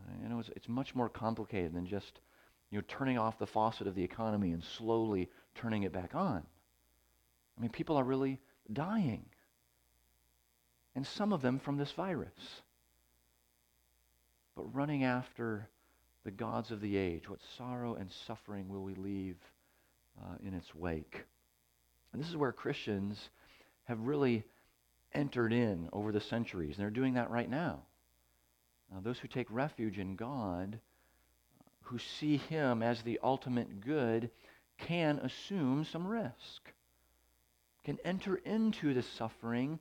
Uh, 0.00 0.23
you 0.23 0.29
know, 0.29 0.38
it's, 0.38 0.50
it's 0.57 0.69
much 0.69 0.95
more 0.95 1.09
complicated 1.09 1.75
than 1.75 1.87
just 1.87 2.21
you 2.71 2.79
know, 2.79 2.85
turning 2.88 3.19
off 3.19 3.38
the 3.38 3.47
faucet 3.47 3.87
of 3.87 3.95
the 3.95 4.02
economy 4.02 4.52
and 4.52 4.64
slowly 4.64 5.29
turning 5.55 5.83
it 5.83 5.93
back 5.93 6.14
on. 6.14 6.43
I 7.57 7.61
mean, 7.61 7.71
people 7.71 7.97
are 7.97 8.05
really 8.05 8.41
dying. 8.73 9.26
And 10.95 11.07
some 11.07 11.33
of 11.33 11.43
them 11.43 11.59
from 11.59 11.76
this 11.76 11.93
virus. 11.93 12.62
But 14.57 14.75
running 14.75 15.05
after 15.05 15.69
the 16.25 16.31
gods 16.31 16.71
of 16.71 16.81
the 16.81 16.97
age, 16.97 17.29
what 17.29 17.41
sorrow 17.57 17.95
and 17.95 18.11
suffering 18.26 18.69
will 18.69 18.83
we 18.83 18.95
leave 18.95 19.37
uh, 20.21 20.37
in 20.47 20.55
its 20.55 20.75
wake? 20.75 21.25
And 22.12 22.23
this 22.23 22.29
is 22.29 22.37
where 22.37 22.52
Christians 22.52 23.31
have 23.85 24.00
really 24.00 24.45
entered 25.14 25.52
in 25.52 25.88
over 25.92 26.12
the 26.12 26.21
centuries, 26.21 26.76
and 26.76 26.83
they're 26.83 26.90
doing 26.90 27.14
that 27.14 27.31
right 27.31 27.49
now. 27.49 27.83
those 29.02 29.19
who 29.19 29.28
take 29.28 29.47
refuge 29.50 29.99
in 29.99 30.16
God, 30.16 30.78
who 31.83 31.99
see 31.99 32.37
Him 32.37 32.83
as 32.83 33.02
the 33.02 33.19
ultimate 33.23 33.81
good, 33.81 34.31
can 34.78 35.19
assume 35.19 35.85
some 35.85 36.07
risk, 36.07 36.73
can 37.85 37.99
enter 38.04 38.37
into 38.37 38.95
the 38.95 39.02
suffering 39.02 39.78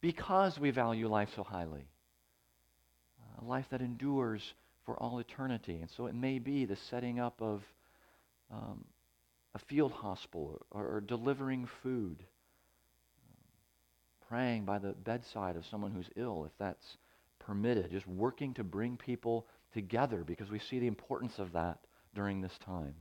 because 0.00 0.58
we 0.58 0.70
value 0.70 1.08
life 1.08 1.30
so 1.34 1.42
highly. 1.42 1.88
A 3.40 3.44
life 3.44 3.66
that 3.70 3.80
endures 3.80 4.54
for 4.84 4.96
all 5.00 5.18
eternity. 5.18 5.78
And 5.80 5.90
so 5.90 6.06
it 6.06 6.14
may 6.14 6.38
be 6.38 6.64
the 6.64 6.76
setting 6.76 7.20
up 7.20 7.40
of 7.40 7.62
um, 8.50 8.84
a 9.54 9.58
field 9.58 9.92
hospital 9.92 10.60
or, 10.70 10.86
or 10.86 11.00
delivering 11.00 11.68
food 11.82 12.24
praying 14.28 14.64
by 14.64 14.78
the 14.78 14.92
bedside 14.92 15.56
of 15.56 15.66
someone 15.66 15.90
who's 15.90 16.10
ill, 16.16 16.44
if 16.44 16.52
that's 16.58 16.98
permitted, 17.38 17.90
just 17.90 18.06
working 18.06 18.52
to 18.54 18.64
bring 18.64 18.96
people 18.96 19.46
together 19.72 20.22
because 20.24 20.50
we 20.50 20.58
see 20.58 20.78
the 20.78 20.86
importance 20.86 21.38
of 21.38 21.52
that 21.52 21.78
during 22.14 22.40
this 22.40 22.56
time. 22.58 22.94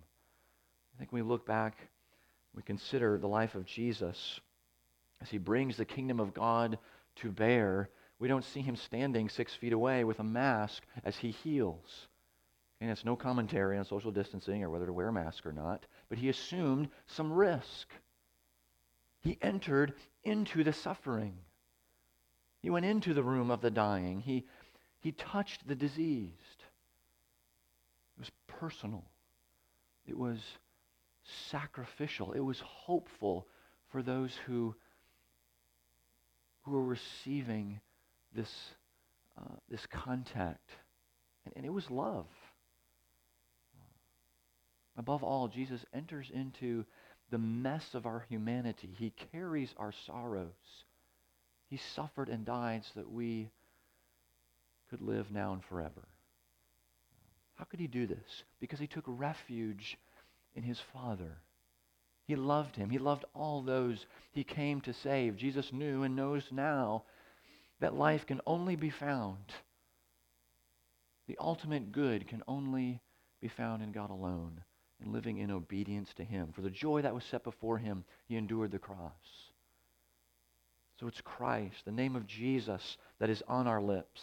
I 0.95 0.99
think 0.99 1.11
we 1.11 1.21
look 1.21 1.45
back, 1.45 1.77
we 2.55 2.63
consider 2.63 3.17
the 3.17 3.27
life 3.27 3.55
of 3.55 3.65
Jesus 3.65 4.39
as 5.21 5.29
he 5.29 5.37
brings 5.37 5.77
the 5.77 5.85
kingdom 5.85 6.19
of 6.19 6.33
God 6.33 6.77
to 7.17 7.31
bear. 7.31 7.89
We 8.19 8.27
don't 8.27 8.45
see 8.45 8.61
him 8.61 8.75
standing 8.75 9.29
six 9.29 9.53
feet 9.53 9.73
away 9.73 10.03
with 10.03 10.19
a 10.19 10.23
mask 10.23 10.83
as 11.03 11.17
he 11.17 11.31
heals. 11.31 12.07
And 12.79 12.89
it's 12.89 13.05
no 13.05 13.15
commentary 13.15 13.77
on 13.77 13.85
social 13.85 14.11
distancing 14.11 14.63
or 14.63 14.69
whether 14.69 14.85
to 14.85 14.93
wear 14.93 15.07
a 15.07 15.13
mask 15.13 15.45
or 15.45 15.51
not, 15.51 15.85
but 16.09 16.17
he 16.17 16.29
assumed 16.29 16.89
some 17.07 17.31
risk 17.31 17.89
He 19.27 19.37
entered 19.41 19.93
into 20.23 20.63
the 20.63 20.71
suffering. 20.71 21.33
He 22.61 22.69
went 22.69 22.85
into 22.85 23.13
the 23.13 23.23
room 23.23 23.51
of 23.51 23.59
the 23.59 23.69
dying. 23.69 24.21
He, 24.21 24.45
he 25.01 25.11
touched 25.11 25.67
the 25.67 25.75
diseased. 25.75 26.63
It 28.15 28.19
was 28.19 28.31
personal. 28.47 29.03
It 30.05 30.17
was 30.17 30.39
sacrificial. 31.49 32.31
It 32.31 32.39
was 32.39 32.61
hopeful 32.61 33.49
for 33.89 34.01
those 34.01 34.33
who, 34.45 34.73
who 36.61 36.71
were 36.71 36.85
receiving 36.85 37.81
this, 38.33 38.71
uh, 39.37 39.55
this 39.69 39.85
contact. 39.87 40.69
And, 41.43 41.53
and 41.57 41.65
it 41.65 41.73
was 41.73 41.91
love. 41.91 42.27
Above 44.95 45.21
all, 45.21 45.49
Jesus 45.49 45.83
enters 45.93 46.31
into 46.33 46.85
the 47.29 47.37
mess 47.37 47.93
of 47.93 48.05
our 48.05 48.25
humanity. 48.29 48.89
He 48.97 49.13
carries 49.31 49.73
our 49.77 49.93
sorrows. 50.05 50.51
He 51.69 51.77
suffered 51.77 52.29
and 52.29 52.45
died 52.45 52.83
so 52.85 53.01
that 53.01 53.11
we 53.11 53.49
could 54.89 55.01
live 55.01 55.31
now 55.31 55.53
and 55.53 55.63
forever. 55.63 56.07
How 57.55 57.65
could 57.65 57.79
he 57.79 57.87
do 57.87 58.07
this? 58.07 58.43
Because 58.59 58.79
he 58.79 58.87
took 58.87 59.03
refuge 59.07 59.97
in 60.55 60.63
his 60.63 60.79
Father. 60.93 61.37
He 62.25 62.35
loved 62.35 62.75
him. 62.75 62.89
He 62.89 62.99
loved 62.99 63.25
all 63.33 63.61
those 63.61 64.05
he 64.31 64.43
came 64.43 64.81
to 64.81 64.93
save. 64.93 65.37
Jesus 65.37 65.73
knew 65.73 66.03
and 66.03 66.15
knows 66.15 66.43
now 66.51 67.03
that 67.79 67.95
life 67.95 68.25
can 68.25 68.41
only 68.45 68.75
be 68.75 68.89
found. 68.89 69.53
The 71.27 71.37
ultimate 71.39 71.91
good 71.91 72.27
can 72.27 72.43
only 72.47 73.01
be 73.41 73.47
found 73.49 73.81
in 73.81 73.91
God 73.91 74.09
alone 74.09 74.61
and 75.01 75.13
living 75.13 75.37
in 75.37 75.51
obedience 75.51 76.09
to 76.15 76.23
him. 76.23 76.51
For 76.53 76.61
the 76.61 76.69
joy 76.69 77.01
that 77.01 77.13
was 77.13 77.23
set 77.25 77.43
before 77.43 77.77
him, 77.77 78.03
he 78.27 78.35
endured 78.35 78.71
the 78.71 78.79
cross. 78.79 79.11
So 80.99 81.07
it's 81.07 81.21
Christ, 81.21 81.85
the 81.85 81.91
name 81.91 82.15
of 82.15 82.25
Jesus, 82.25 82.97
that 83.19 83.29
is 83.29 83.43
on 83.47 83.67
our 83.67 83.81
lips. 83.81 84.21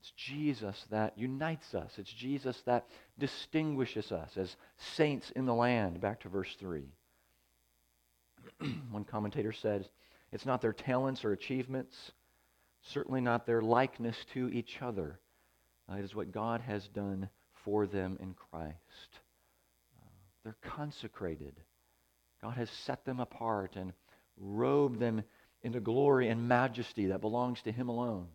It's 0.00 0.12
Jesus 0.16 0.84
that 0.90 1.16
unites 1.16 1.74
us. 1.74 1.92
It's 1.96 2.12
Jesus 2.12 2.60
that 2.66 2.86
distinguishes 3.18 4.12
us 4.12 4.30
as 4.36 4.54
saints 4.96 5.30
in 5.30 5.46
the 5.46 5.54
land. 5.54 6.00
Back 6.00 6.20
to 6.20 6.28
verse 6.28 6.54
3. 6.58 6.82
One 8.90 9.04
commentator 9.04 9.52
said, 9.52 9.88
It's 10.32 10.44
not 10.44 10.60
their 10.60 10.72
talents 10.72 11.24
or 11.24 11.32
achievements, 11.32 11.94
certainly 12.82 13.20
not 13.20 13.46
their 13.46 13.62
likeness 13.62 14.16
to 14.34 14.50
each 14.50 14.82
other. 14.82 15.20
Uh, 15.90 15.96
it 15.96 16.04
is 16.04 16.14
what 16.14 16.32
God 16.32 16.60
has 16.60 16.86
done 16.88 17.28
for 17.64 17.86
them 17.86 18.18
in 18.20 18.34
Christ. 18.34 18.76
Uh, 19.98 20.06
they're 20.44 20.56
consecrated. 20.76 21.54
God 22.42 22.56
has 22.56 22.68
set 22.86 23.04
them 23.04 23.20
apart 23.20 23.76
and 23.76 23.92
robed 24.36 25.00
them 25.00 25.22
into 25.62 25.80
glory 25.80 26.28
and 26.28 26.46
majesty 26.46 27.06
that 27.06 27.20
belongs 27.20 27.60
to 27.62 27.72
Him 27.72 27.88
alone. 27.88 28.28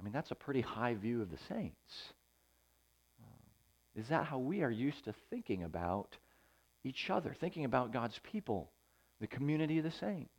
I 0.00 0.02
mean, 0.02 0.12
that's 0.12 0.30
a 0.30 0.36
pretty 0.36 0.60
high 0.60 0.94
view 0.94 1.22
of 1.22 1.30
the 1.30 1.38
saints. 1.48 1.92
Uh, 3.20 4.00
is 4.00 4.08
that 4.08 4.24
how 4.24 4.38
we 4.38 4.62
are 4.62 4.70
used 4.70 5.04
to 5.04 5.14
thinking 5.28 5.64
about 5.64 6.16
each 6.84 7.10
other, 7.10 7.36
thinking 7.38 7.64
about 7.64 7.92
God's 7.92 8.18
people, 8.32 8.70
the 9.20 9.26
community 9.26 9.78
of 9.78 9.84
the 9.84 9.90
saints? 9.90 10.30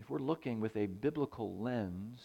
If 0.00 0.10
we're 0.10 0.18
looking 0.18 0.60
with 0.60 0.76
a 0.76 0.86
biblical 0.86 1.62
lens, 1.62 2.18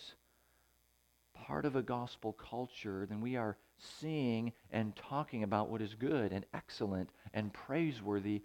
part 1.47 1.65
of 1.65 1.75
a 1.75 1.81
gospel 1.81 2.33
culture, 2.33 3.05
then 3.07 3.21
we 3.21 3.35
are 3.35 3.57
seeing 3.99 4.51
and 4.71 4.95
talking 4.95 5.43
about 5.43 5.69
what 5.69 5.81
is 5.81 5.93
good 5.95 6.31
and 6.31 6.45
excellent 6.53 7.09
and 7.33 7.53
praiseworthy 7.53 8.41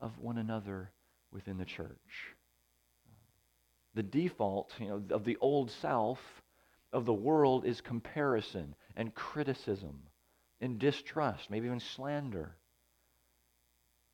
of 0.00 0.18
one 0.18 0.38
another 0.38 0.90
within 1.32 1.58
the 1.58 1.64
church 1.64 2.34
the 3.98 4.02
default 4.04 4.72
you 4.78 4.86
know, 4.86 5.02
of 5.10 5.24
the 5.24 5.36
old 5.40 5.72
self 5.72 6.20
of 6.92 7.04
the 7.04 7.12
world 7.12 7.64
is 7.64 7.80
comparison 7.80 8.76
and 8.96 9.12
criticism 9.12 9.98
and 10.60 10.78
distrust, 10.78 11.50
maybe 11.50 11.66
even 11.66 11.80
slander. 11.80 12.54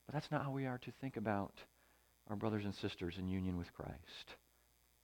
But 0.06 0.14
that's 0.14 0.30
not 0.30 0.42
how 0.42 0.52
we 0.52 0.64
are 0.64 0.78
to 0.78 0.90
think 1.02 1.18
about 1.18 1.52
our 2.30 2.36
brothers 2.36 2.64
and 2.64 2.74
sisters 2.74 3.16
in 3.18 3.28
union 3.28 3.58
with 3.58 3.74
Christ. 3.74 4.36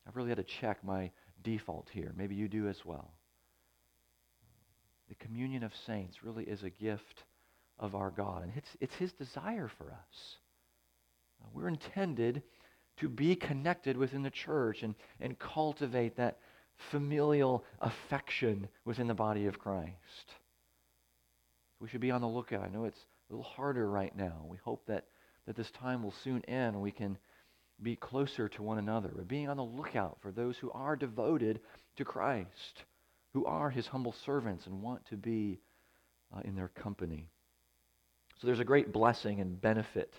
I've 0.08 0.16
really 0.16 0.30
had 0.30 0.38
to 0.38 0.44
check 0.44 0.82
my 0.82 1.10
default 1.42 1.90
here. 1.92 2.14
Maybe 2.16 2.34
you 2.34 2.48
do 2.48 2.66
as 2.66 2.82
well. 2.82 3.12
The 5.10 5.26
communion 5.26 5.64
of 5.64 5.72
saints 5.86 6.22
really 6.22 6.44
is 6.44 6.62
a 6.62 6.70
gift 6.70 7.24
of 7.78 7.94
our 7.94 8.10
God, 8.10 8.44
and 8.44 8.52
it's, 8.56 8.68
it's 8.80 8.94
His 8.94 9.12
desire 9.12 9.68
for 9.76 9.86
us. 9.90 10.36
Uh, 11.42 11.48
we're 11.52 11.68
intended 11.68 12.42
to 12.98 13.08
be 13.08 13.34
connected 13.34 13.96
within 13.96 14.22
the 14.22 14.30
church 14.30 14.82
and, 14.82 14.94
and 15.20 15.38
cultivate 15.38 16.16
that 16.16 16.38
familial 16.90 17.64
affection 17.80 18.68
within 18.84 19.08
the 19.08 19.14
body 19.14 19.46
of 19.46 19.58
Christ. 19.58 19.90
We 21.80 21.88
should 21.88 22.00
be 22.00 22.12
on 22.12 22.20
the 22.20 22.28
lookout. 22.28 22.62
I 22.62 22.68
know 22.68 22.84
it's 22.84 23.04
a 23.28 23.32
little 23.32 23.50
harder 23.50 23.90
right 23.90 24.14
now. 24.16 24.44
We 24.46 24.58
hope 24.58 24.86
that, 24.86 25.06
that 25.46 25.56
this 25.56 25.70
time 25.72 26.02
will 26.02 26.14
soon 26.22 26.44
end 26.44 26.80
we 26.80 26.92
can 26.92 27.18
be 27.82 27.96
closer 27.96 28.48
to 28.50 28.62
one 28.62 28.78
another. 28.78 29.10
But 29.14 29.26
being 29.26 29.48
on 29.48 29.56
the 29.56 29.64
lookout 29.64 30.18
for 30.20 30.30
those 30.30 30.56
who 30.58 30.70
are 30.70 30.94
devoted 30.94 31.60
to 31.96 32.04
Christ, 32.04 32.84
who 33.32 33.44
are 33.44 33.70
his 33.70 33.86
humble 33.86 34.14
servants 34.24 34.66
and 34.66 34.82
want 34.82 35.04
to 35.06 35.16
be 35.16 35.60
uh, 36.34 36.40
in 36.44 36.54
their 36.54 36.68
company. 36.68 37.28
So 38.40 38.46
there's 38.46 38.60
a 38.60 38.64
great 38.64 38.92
blessing 38.92 39.40
and 39.40 39.60
benefit 39.60 40.14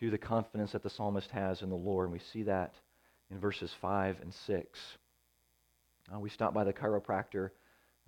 to 0.00 0.10
the 0.10 0.18
confidence 0.18 0.72
that 0.72 0.82
the 0.82 0.90
psalmist 0.90 1.30
has 1.30 1.62
in 1.62 1.70
the 1.70 1.76
Lord. 1.76 2.06
And 2.06 2.12
we 2.12 2.20
see 2.32 2.44
that 2.44 2.74
in 3.30 3.38
verses 3.38 3.72
5 3.80 4.16
and 4.22 4.32
6. 4.32 4.78
Uh, 6.12 6.18
we 6.18 6.30
stopped 6.30 6.54
by 6.54 6.64
the 6.64 6.72
chiropractor 6.72 7.50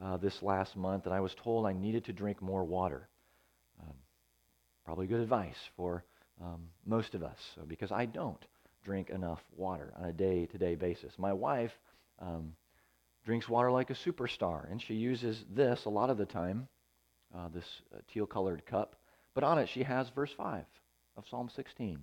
uh, 0.03 0.17
this 0.17 0.43
last 0.43 0.77
month, 0.77 1.07
and 1.07 1.15
I 1.15 1.21
was 1.21 1.35
told 1.35 1.67
I 1.67 1.73
needed 1.73 2.05
to 2.07 2.13
drink 2.13 2.43
more 2.43 2.65
water. 2.65 3.09
Um, 3.81 3.95
probably 4.85 5.07
good 5.07 5.21
advice 5.21 5.57
for 5.77 6.05
um, 6.43 6.69
most 6.85 7.15
of 7.15 7.23
us, 7.23 7.39
because 7.67 7.93
I 7.93 8.05
don't 8.05 8.45
drink 8.85 9.11
enough 9.11 9.41
water 9.57 9.93
on 9.99 10.05
a 10.05 10.13
day 10.13 10.47
to 10.47 10.59
day 10.59 10.75
basis. 10.75 11.13
My 11.19 11.33
wife 11.33 11.73
um, 12.21 12.53
drinks 13.27 13.49
water 13.49 13.73
like 13.73 13.91
a 13.91 13.95
superstar, 13.95 14.71
and 14.71 14.81
she 14.81 14.95
uses 14.95 15.45
this 15.53 15.85
a 15.85 15.91
lot 15.91 16.11
of 16.11 16.17
the 16.17 16.25
time, 16.25 16.69
uh, 17.37 17.49
this 17.49 17.65
uh, 17.93 17.99
teal 18.07 18.25
colored 18.25 18.65
cup. 18.65 18.95
But 19.35 19.43
on 19.43 19.59
it, 19.59 19.69
she 19.69 19.83
has 19.83 20.09
verse 20.11 20.31
5 20.37 20.65
of 21.17 21.25
Psalm 21.29 21.51
16 21.55 21.99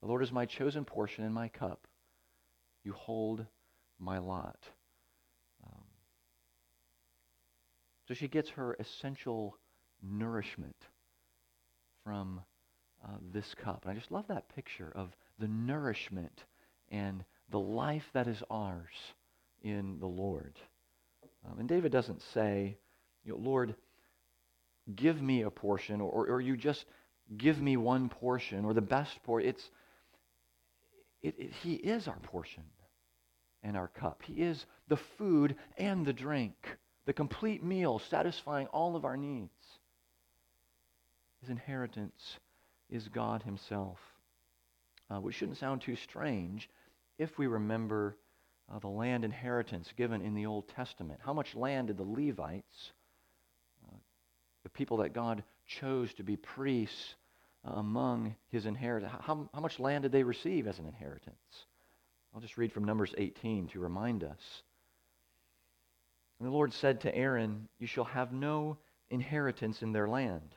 The 0.00 0.06
Lord 0.06 0.22
is 0.22 0.32
my 0.32 0.44
chosen 0.44 0.84
portion 0.84 1.24
and 1.24 1.32
my 1.32 1.48
cup. 1.48 1.86
You 2.82 2.92
hold 2.92 3.46
my 4.00 4.18
lot. 4.18 4.58
Um, 5.64 5.84
so 8.08 8.14
she 8.14 8.26
gets 8.26 8.50
her 8.50 8.76
essential 8.80 9.56
nourishment 10.02 10.88
from 12.04 12.40
uh, 13.04 13.12
this 13.32 13.54
cup. 13.62 13.82
And 13.84 13.92
I 13.92 13.94
just 13.94 14.10
love 14.10 14.26
that 14.26 14.52
picture 14.56 14.90
of 14.96 15.14
the 15.38 15.46
nourishment 15.46 16.44
and 16.90 17.24
the 17.50 17.60
life 17.60 18.10
that 18.12 18.26
is 18.26 18.42
ours 18.50 19.14
in 19.62 19.98
the 19.98 20.06
Lord. 20.06 20.58
Um, 21.46 21.58
and 21.58 21.68
David 21.68 21.92
doesn't 21.92 22.22
say, 22.34 22.76
you 23.24 23.32
know, 23.32 23.38
Lord, 23.38 23.74
give 24.94 25.20
me 25.20 25.42
a 25.42 25.50
portion, 25.50 26.00
or, 26.00 26.26
or 26.28 26.40
you 26.40 26.56
just 26.56 26.84
give 27.36 27.60
me 27.60 27.76
one 27.76 28.08
portion, 28.08 28.64
or 28.64 28.74
the 28.74 28.80
best 28.80 29.22
portion. 29.22 29.50
It's, 29.50 29.70
it, 31.22 31.34
it, 31.38 31.50
he 31.62 31.74
is 31.74 32.08
our 32.08 32.18
portion 32.18 32.64
and 33.62 33.76
our 33.76 33.88
cup. 33.88 34.22
He 34.24 34.42
is 34.42 34.66
the 34.88 34.98
food 35.18 35.56
and 35.78 36.04
the 36.04 36.12
drink, 36.12 36.54
the 37.06 37.12
complete 37.12 37.62
meal 37.62 38.00
satisfying 38.10 38.66
all 38.68 38.96
of 38.96 39.04
our 39.04 39.16
needs. 39.16 39.50
His 41.40 41.50
inheritance 41.50 42.38
is 42.90 43.08
God 43.08 43.42
Himself, 43.42 43.98
uh, 45.10 45.20
which 45.20 45.34
shouldn't 45.36 45.58
sound 45.58 45.80
too 45.80 45.96
strange 45.96 46.68
if 47.18 47.38
we 47.38 47.46
remember 47.46 48.16
uh, 48.72 48.78
the 48.78 48.88
land 48.88 49.24
inheritance 49.24 49.92
given 49.96 50.22
in 50.22 50.34
the 50.34 50.46
Old 50.46 50.68
Testament. 50.68 51.20
How 51.22 51.32
much 51.32 51.54
land 51.54 51.88
did 51.88 51.98
the 51.98 52.04
Levites, 52.04 52.92
uh, 53.86 53.96
the 54.62 54.70
people 54.70 54.98
that 54.98 55.12
God 55.12 55.42
chose 55.66 56.12
to 56.14 56.22
be 56.22 56.36
priests 56.36 57.14
uh, 57.66 57.72
among 57.74 58.34
His 58.48 58.66
inheritance, 58.66 59.12
how, 59.20 59.48
how 59.52 59.60
much 59.60 59.78
land 59.78 60.02
did 60.02 60.12
they 60.12 60.22
receive 60.22 60.66
as 60.66 60.78
an 60.78 60.86
inheritance? 60.86 61.66
I'll 62.34 62.40
just 62.40 62.56
read 62.56 62.72
from 62.72 62.84
Numbers 62.84 63.14
18 63.18 63.68
to 63.68 63.80
remind 63.80 64.24
us. 64.24 64.62
And 66.38 66.48
the 66.48 66.52
Lord 66.52 66.72
said 66.72 67.02
to 67.02 67.14
Aaron, 67.14 67.68
You 67.78 67.86
shall 67.86 68.04
have 68.04 68.32
no 68.32 68.78
inheritance 69.10 69.82
in 69.82 69.92
their 69.92 70.08
land, 70.08 70.54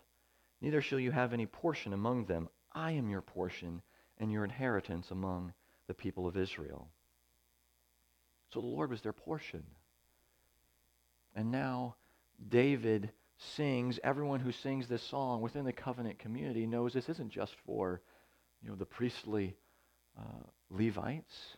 neither 0.62 0.82
shall 0.82 1.00
you 1.00 1.12
have 1.12 1.34
any 1.34 1.46
portion 1.46 1.92
among 1.92 2.26
them. 2.26 2.48
I 2.72 2.92
am 2.92 3.10
your 3.10 3.22
portion 3.22 3.82
and 4.18 4.32
your 4.32 4.44
inheritance 4.44 5.12
among 5.12 5.54
the 5.88 5.94
people 5.94 6.28
of 6.28 6.38
Israel. 6.38 6.90
So 8.56 8.62
the 8.62 8.68
Lord 8.68 8.90
was 8.90 9.02
their 9.02 9.14
portion. 9.14 9.64
And 11.36 11.52
now 11.52 11.96
David 12.48 13.12
sings, 13.38 14.00
everyone 14.02 14.40
who 14.40 14.54
sings 14.54 14.88
this 14.88 15.04
song 15.04 15.42
within 15.42 15.66
the 15.66 15.74
covenant 15.74 16.20
community 16.20 16.66
knows 16.66 16.94
this 16.94 17.10
isn't 17.10 17.32
just 17.32 17.54
for 17.66 18.02
you 18.64 18.70
know, 18.70 18.76
the 18.78 18.86
priestly 18.86 19.58
uh, 20.18 20.48
Levites. 20.70 21.58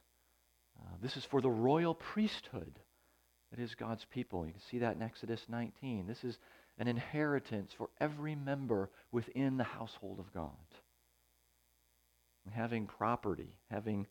Uh, 0.79 0.95
this 0.99 1.15
is 1.17 1.23
for 1.25 1.39
the 1.39 1.49
royal 1.49 1.93
priesthood 1.93 2.79
that 3.51 3.59
is 3.59 3.75
God's 3.75 4.05
people. 4.05 4.47
You 4.47 4.53
can 4.53 4.61
see 4.61 4.79
that 4.79 4.95
in 4.95 5.03
Exodus 5.03 5.45
19. 5.47 6.07
This 6.07 6.23
is 6.23 6.39
an 6.79 6.87
inheritance 6.87 7.71
for 7.77 7.89
every 8.01 8.33
member 8.33 8.89
within 9.11 9.57
the 9.57 9.63
household 9.63 10.19
of 10.19 10.33
God. 10.33 10.51
And 12.43 12.55
having 12.55 12.87
property, 12.87 13.55
having 13.69 14.07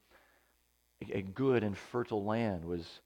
a, 1.12 1.22
good 1.22 1.62
and 1.62 1.76
fertile 1.76 2.24
land 2.24 2.64
was 2.64 3.00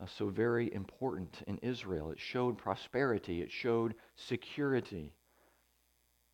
uh, 0.00 0.06
so 0.06 0.28
very 0.28 0.72
important 0.72 1.42
in 1.46 1.58
Israel. 1.58 2.10
It 2.10 2.18
showed 2.18 2.58
prosperity, 2.58 3.42
it 3.42 3.52
showed 3.52 3.94
security. 4.16 5.12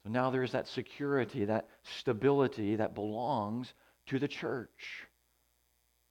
So 0.02 0.10
now 0.10 0.30
there's 0.30 0.52
that 0.52 0.68
security, 0.68 1.44
that 1.44 1.68
stability 1.82 2.76
that 2.76 2.94
belongs 2.94 3.74
to 4.06 4.18
the 4.18 4.28
church. 4.28 5.06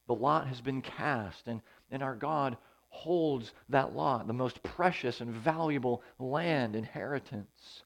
The 0.08 0.16
lot 0.16 0.48
has 0.48 0.62
been 0.62 0.82
cast, 0.82 1.48
and, 1.48 1.62
and 1.92 2.04
our 2.04 2.16
God 2.16 2.58
holds 2.90 3.54
that 3.70 3.96
lot. 3.96 4.28
The 4.28 4.34
most 4.34 4.62
precious 4.64 5.22
and 5.22 5.32
valuable 5.32 6.04
land 6.18 6.76
inheritance 6.76 7.84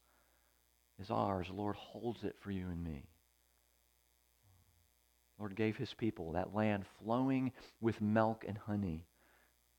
is 0.99 1.12
ours. 1.12 1.47
The 1.47 1.54
Lord 1.54 1.76
holds 1.76 2.23
it 2.23 2.36
for 2.39 2.52
you 2.52 2.67
and 2.69 2.84
me. 2.84 3.04
Lord 5.39 5.56
gave 5.56 5.76
his 5.76 5.93
people 5.93 6.34
that 6.34 6.56
land 6.56 6.86
flowing 7.04 7.52
with 7.82 8.02
milk 8.02 8.46
and 8.48 8.58
honey. 8.58 9.06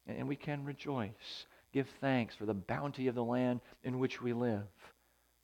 And 0.06 0.28
we 0.28 0.36
can 0.36 0.64
rejoice, 0.64 1.46
give 1.72 1.88
thanks 2.00 2.34
for 2.34 2.44
the 2.44 2.54
bounty 2.54 3.08
of 3.08 3.14
the 3.14 3.24
land 3.24 3.60
in 3.82 3.98
which 3.98 4.20
we 4.20 4.32
live. 4.32 4.66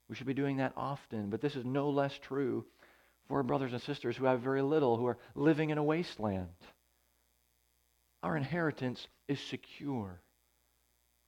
We 0.07 0.15
should 0.15 0.27
be 0.27 0.33
doing 0.33 0.57
that 0.57 0.73
often, 0.75 1.29
but 1.29 1.41
this 1.41 1.55
is 1.55 1.65
no 1.65 1.89
less 1.89 2.17
true 2.17 2.65
for 3.27 3.37
our 3.37 3.43
brothers 3.43 3.71
and 3.71 3.81
sisters 3.81 4.17
who 4.17 4.25
have 4.25 4.41
very 4.41 4.61
little, 4.61 4.97
who 4.97 5.07
are 5.07 5.17
living 5.35 5.69
in 5.69 5.77
a 5.77 5.83
wasteland. 5.83 6.49
Our 8.21 8.35
inheritance 8.35 9.07
is 9.27 9.39
secure. 9.39 10.21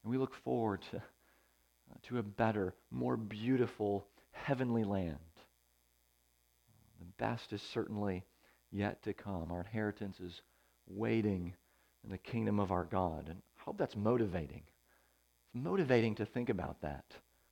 And 0.03 0.11
we 0.11 0.17
look 0.17 0.35
forward 0.43 0.81
to, 0.91 1.01
to 2.09 2.17
a 2.19 2.23
better, 2.23 2.75
more 2.91 3.15
beautiful, 3.15 4.05
heavenly 4.31 4.83
land. 4.83 5.17
The 6.99 7.05
best 7.17 7.53
is 7.53 7.61
certainly 7.61 8.23
yet 8.73 9.03
to 9.03 9.13
come. 9.13 9.51
Our 9.51 9.61
inheritance 9.61 10.19
is 10.19 10.41
waiting 10.87 11.53
in 12.03 12.09
the 12.09 12.17
kingdom 12.17 12.59
of 12.59 12.71
our 12.71 12.85
God. 12.85 13.27
And 13.29 13.41
I 13.59 13.63
hope 13.63 13.77
that's 13.77 13.95
motivating. 13.95 14.63
It's 15.45 15.63
motivating 15.63 16.15
to 16.15 16.25
think 16.25 16.49
about 16.49 16.81
that. 16.81 17.05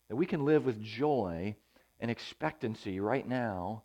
That 0.10 0.16
we 0.16 0.26
can 0.26 0.44
live 0.44 0.66
with 0.66 0.82
joy 0.82 1.56
and 2.00 2.12
expectancy 2.12 3.00
right 3.00 3.28
now, 3.28 3.84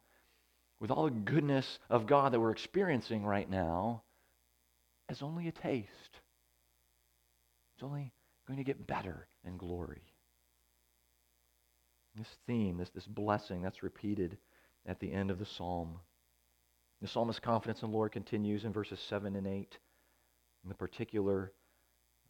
with 0.81 0.90
all 0.90 1.05
the 1.05 1.11
goodness 1.11 1.79
of 1.88 2.07
God 2.07 2.33
that 2.33 2.40
we're 2.40 2.51
experiencing 2.51 3.25
right 3.25 3.49
now, 3.49 4.03
as 5.09 5.22
only 5.22 5.46
a 5.46 5.53
taste. 5.53 6.20
It's 7.75 7.85
only 7.85 8.12
going 8.46 8.59
to 8.59 8.64
get 8.64 8.87
better 8.87 9.29
in 9.44 9.59
glory. 9.59 10.03
This 12.16 12.29
theme, 12.46 12.79
this, 12.79 12.88
this 12.90 13.07
blessing, 13.07 13.61
that's 13.62 13.83
repeated 13.83 14.38
at 14.87 15.01
the 15.01 15.12
end 15.12 15.31
of 15.31 15.38
the 15.38 15.44
psalm. 15.44 16.01
The 17.02 17.09
psalmist's 17.09 17.40
confidence 17.40 17.82
in 17.82 17.90
the 17.90 17.96
Lord 17.96 18.12
continues 18.12 18.64
in 18.64 18.72
verses 18.72 18.98
7 19.09 19.37
and 19.37 19.46
8. 19.46 19.78
In 20.64 20.68
the 20.68 20.74
particular 20.74 21.52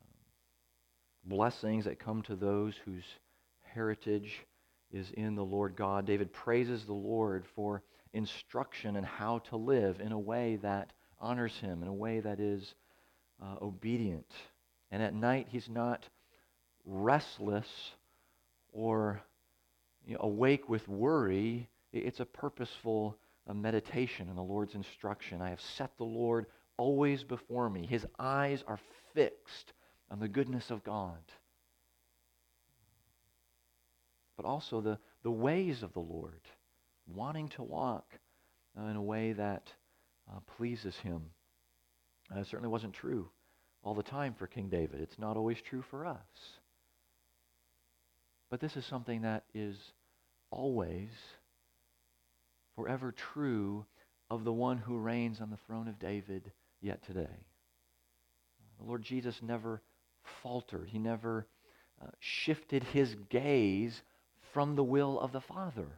um, 0.01 1.37
blessings 1.37 1.85
that 1.85 2.01
come 2.01 2.23
to 2.23 2.35
those 2.35 2.75
whose 2.85 3.05
heritage 3.63 4.41
is 4.93 5.11
in 5.13 5.35
the 5.35 5.45
Lord 5.45 5.77
God. 5.77 6.07
David 6.07 6.33
praises 6.33 6.85
the 6.85 6.93
Lord 6.93 7.45
for 7.55 7.83
instruction 8.13 8.97
in 8.97 9.05
how 9.05 9.39
to 9.51 9.57
live 9.57 10.01
in 10.01 10.13
a 10.13 10.19
way 10.19 10.57
that 10.63 10.93
honors 11.21 11.57
him, 11.61 11.83
in 11.83 11.89
a 11.89 11.95
way 11.95 12.21
that 12.21 12.41
is 12.41 12.75
uh, 13.43 13.57
obedient. 13.63 14.31
And 14.91 15.03
at 15.03 15.15
night, 15.15 15.47
he's 15.51 15.69
not 15.69 16.09
restless 16.85 17.69
or 18.73 19.21
you 20.07 20.15
know, 20.15 20.21
awake 20.23 20.69
with 20.69 20.87
worry. 20.89 21.69
It's 21.93 22.21
a 22.21 22.27
purposeful 22.27 23.17
uh, 23.47 23.55
meditation 23.55 24.29
in 24.29 24.37
the 24.37 24.43
Lord's 24.43 24.75
instruction. 24.75 25.41
I 25.41 25.51
have 25.51 25.61
set 25.61 25.97
the 25.97 26.05
Lord 26.05 26.47
always 26.77 27.25
before 27.25 27.71
me. 27.71 27.87
His 27.87 28.07
eyes 28.19 28.63
are 28.67 28.79
fixed 29.15 29.73
on 30.11 30.21
the 30.21 30.29
goodness 30.29 30.71
of 30.71 30.85
God. 30.85 31.21
But 34.37 34.47
also 34.47 34.81
the, 34.81 34.99
the 35.23 35.31
ways 35.31 35.83
of 35.83 35.93
the 35.93 36.01
Lord, 36.01 36.41
wanting 37.07 37.49
to 37.51 37.63
walk 37.63 38.07
uh, 38.79 38.87
in 38.87 38.97
a 38.97 39.03
way 39.03 39.33
that 39.33 39.73
uh, 40.31 40.41
pleases 40.57 40.97
him. 40.97 41.23
Uh, 42.35 42.43
certainly 42.43 42.69
wasn't 42.69 42.93
true 42.93 43.31
all 43.83 43.95
the 43.95 44.03
time 44.03 44.35
for 44.35 44.47
King 44.47 44.69
David. 44.69 45.01
It's 45.01 45.19
not 45.19 45.37
always 45.37 45.61
true 45.61 45.83
for 45.91 46.05
us. 46.05 46.19
But 48.51 48.61
this 48.61 48.77
is 48.77 48.85
something 48.85 49.23
that 49.23 49.45
is 49.55 49.77
always, 50.51 51.09
forever 52.77 53.13
true 53.13 53.85
of 54.31 54.45
the 54.45 54.53
one 54.53 54.79
who 54.79 54.97
reigns 54.99 55.41
on 55.41 55.51
the 55.51 55.57
throne 55.67 55.89
of 55.89 55.99
David 55.99 56.53
yet 56.81 57.03
today. 57.05 57.45
The 58.79 58.85
Lord 58.85 59.03
Jesus 59.03 59.41
never 59.43 59.83
faltered. 60.43 60.89
He 60.89 60.99
never 60.99 61.47
uh, 62.01 62.07
shifted 62.21 62.85
his 62.85 63.15
gaze 63.31 64.03
from 64.53 64.77
the 64.77 64.85
will 64.85 65.19
of 65.19 65.33
the 65.33 65.41
Father. 65.41 65.89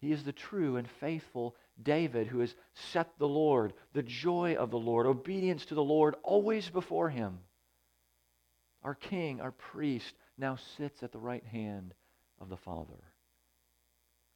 He 0.00 0.12
is 0.12 0.24
the 0.24 0.32
true 0.32 0.76
and 0.76 0.88
faithful 1.00 1.56
David 1.82 2.26
who 2.26 2.40
has 2.40 2.54
set 2.92 3.18
the 3.18 3.28
Lord, 3.28 3.72
the 3.92 4.02
joy 4.02 4.56
of 4.56 4.70
the 4.70 4.78
Lord, 4.78 5.06
obedience 5.06 5.66
to 5.66 5.74
the 5.74 5.82
Lord 5.82 6.14
always 6.22 6.68
before 6.68 7.08
him. 7.08 7.38
Our 8.82 8.94
king, 8.94 9.40
our 9.40 9.52
priest, 9.52 10.14
now 10.38 10.56
sits 10.76 11.02
at 11.02 11.12
the 11.12 11.18
right 11.18 11.44
hand 11.44 11.94
of 12.40 12.48
the 12.48 12.56
Father. 12.56 13.02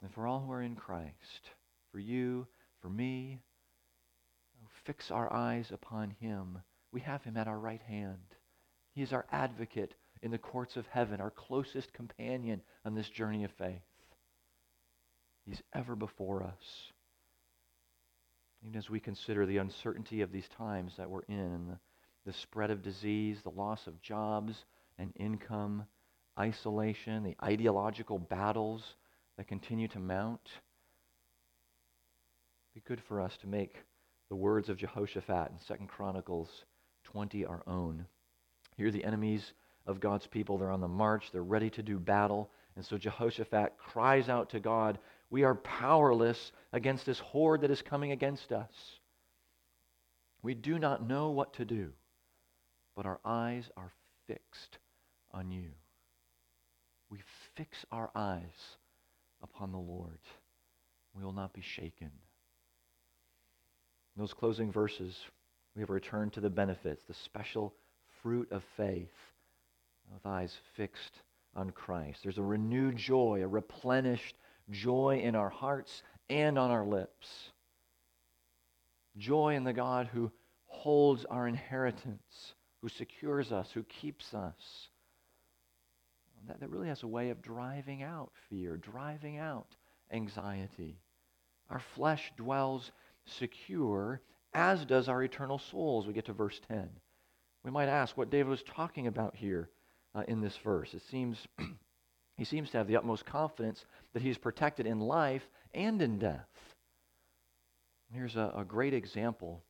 And 0.02 0.12
for 0.12 0.26
all 0.26 0.40
who 0.40 0.52
are 0.52 0.62
in 0.62 0.76
Christ, 0.76 1.50
for 1.92 1.98
you, 1.98 2.46
for 2.80 2.88
me, 2.88 3.40
oh, 4.62 4.68
fix 4.84 5.10
our 5.10 5.32
eyes 5.32 5.70
upon 5.72 6.10
him. 6.20 6.58
We 6.92 7.00
have 7.02 7.22
him 7.22 7.36
at 7.36 7.48
our 7.48 7.58
right 7.58 7.82
hand. 7.82 8.18
He 8.94 9.02
is 9.02 9.12
our 9.12 9.26
advocate 9.30 9.94
in 10.22 10.30
the 10.30 10.38
courts 10.38 10.76
of 10.76 10.86
heaven, 10.86 11.20
our 11.20 11.30
closest 11.30 11.92
companion 11.92 12.62
on 12.84 12.94
this 12.94 13.08
journey 13.08 13.44
of 13.44 13.50
faith. 13.52 13.82
He's 15.46 15.62
ever 15.74 15.96
before 15.96 16.42
us. 16.42 16.92
Even 18.62 18.78
as 18.78 18.90
we 18.90 19.00
consider 19.00 19.46
the 19.46 19.56
uncertainty 19.58 20.20
of 20.20 20.32
these 20.32 20.48
times 20.56 20.92
that 20.96 21.08
we're 21.08 21.22
in, 21.28 21.66
the, 21.68 21.78
the 22.26 22.38
spread 22.38 22.70
of 22.70 22.82
disease, 22.82 23.38
the 23.42 23.50
loss 23.50 23.86
of 23.86 24.02
jobs 24.02 24.64
and 24.98 25.12
income, 25.16 25.84
isolation, 26.38 27.22
the 27.24 27.36
ideological 27.42 28.18
battles 28.18 28.82
that 29.40 29.48
continue 29.48 29.88
to 29.88 29.98
mount, 29.98 30.50
be 32.74 32.82
good 32.86 33.00
for 33.08 33.22
us 33.22 33.38
to 33.38 33.46
make 33.46 33.74
the 34.28 34.36
words 34.36 34.68
of 34.68 34.76
Jehoshaphat 34.76 35.50
in 35.50 35.58
Second 35.66 35.86
Chronicles 35.86 36.66
20 37.04 37.46
our 37.46 37.62
own. 37.66 38.04
Here 38.76 38.90
the 38.90 39.02
enemies 39.02 39.54
of 39.86 39.98
God's 39.98 40.26
people, 40.26 40.58
they're 40.58 40.70
on 40.70 40.82
the 40.82 40.88
march, 40.88 41.30
they're 41.32 41.42
ready 41.42 41.70
to 41.70 41.82
do 41.82 41.98
battle. 41.98 42.50
And 42.76 42.84
so 42.84 42.98
Jehoshaphat 42.98 43.78
cries 43.78 44.28
out 44.28 44.50
to 44.50 44.60
God 44.60 44.98
we 45.30 45.44
are 45.44 45.54
powerless 45.54 46.52
against 46.74 47.06
this 47.06 47.20
horde 47.20 47.62
that 47.62 47.70
is 47.70 47.80
coming 47.80 48.12
against 48.12 48.52
us. 48.52 48.74
We 50.42 50.52
do 50.52 50.78
not 50.78 51.08
know 51.08 51.30
what 51.30 51.54
to 51.54 51.64
do, 51.64 51.92
but 52.94 53.06
our 53.06 53.20
eyes 53.24 53.70
are 53.74 53.90
fixed 54.26 54.76
on 55.32 55.50
you. 55.50 55.70
We 57.08 57.20
fix 57.56 57.86
our 57.90 58.10
eyes 58.14 58.76
upon 59.42 59.72
the 59.72 59.78
Lord. 59.78 60.18
We 61.16 61.24
will 61.24 61.32
not 61.32 61.52
be 61.52 61.62
shaken. 61.62 62.10
In 64.16 64.20
those 64.20 64.34
closing 64.34 64.70
verses, 64.72 65.16
we 65.74 65.82
have 65.82 65.90
returned 65.90 66.32
to 66.34 66.40
the 66.40 66.50
benefits, 66.50 67.02
the 67.04 67.14
special 67.14 67.74
fruit 68.22 68.50
of 68.50 68.62
faith, 68.76 69.08
with 70.12 70.26
eyes 70.26 70.56
fixed 70.76 71.22
on 71.54 71.70
Christ. 71.70 72.20
There's 72.22 72.38
a 72.38 72.42
renewed 72.42 72.96
joy, 72.96 73.42
a 73.42 73.48
replenished 73.48 74.36
joy 74.70 75.20
in 75.22 75.34
our 75.34 75.48
hearts 75.48 76.02
and 76.28 76.58
on 76.58 76.70
our 76.70 76.84
lips. 76.84 77.28
Joy 79.16 79.54
in 79.54 79.64
the 79.64 79.72
God 79.72 80.08
who 80.12 80.30
holds 80.66 81.24
our 81.24 81.48
inheritance, 81.48 82.54
who 82.80 82.88
secures 82.88 83.52
us, 83.52 83.70
who 83.72 83.82
keeps 83.84 84.32
us. 84.34 84.54
That, 86.50 86.60
that 86.60 86.70
really 86.70 86.88
has 86.88 87.04
a 87.04 87.08
way 87.08 87.30
of 87.30 87.42
driving 87.42 88.02
out 88.02 88.32
fear, 88.48 88.76
driving 88.76 89.38
out 89.38 89.76
anxiety. 90.10 90.98
Our 91.68 91.80
flesh 91.94 92.32
dwells 92.36 92.90
secure, 93.24 94.20
as 94.52 94.84
does 94.84 95.08
our 95.08 95.22
eternal 95.22 95.60
soul, 95.60 96.00
as 96.02 96.08
we 96.08 96.12
get 96.12 96.24
to 96.24 96.32
verse 96.32 96.60
10. 96.66 96.88
We 97.62 97.70
might 97.70 97.88
ask 97.88 98.16
what 98.16 98.30
David 98.30 98.48
was 98.48 98.64
talking 98.64 99.06
about 99.06 99.36
here 99.36 99.70
uh, 100.14 100.24
in 100.26 100.40
this 100.40 100.56
verse. 100.56 100.92
It 100.92 101.02
seems 101.08 101.46
He 102.40 102.46
seems 102.46 102.70
to 102.70 102.78
have 102.78 102.86
the 102.86 102.96
utmost 102.96 103.26
confidence 103.26 103.84
that 104.14 104.22
he's 104.22 104.38
protected 104.38 104.86
in 104.86 104.98
life 104.98 105.46
and 105.74 106.00
in 106.00 106.18
death. 106.18 106.48
Here's 108.14 108.34
a, 108.34 108.50
a 108.56 108.64
great 108.64 108.94
example, 108.94 109.62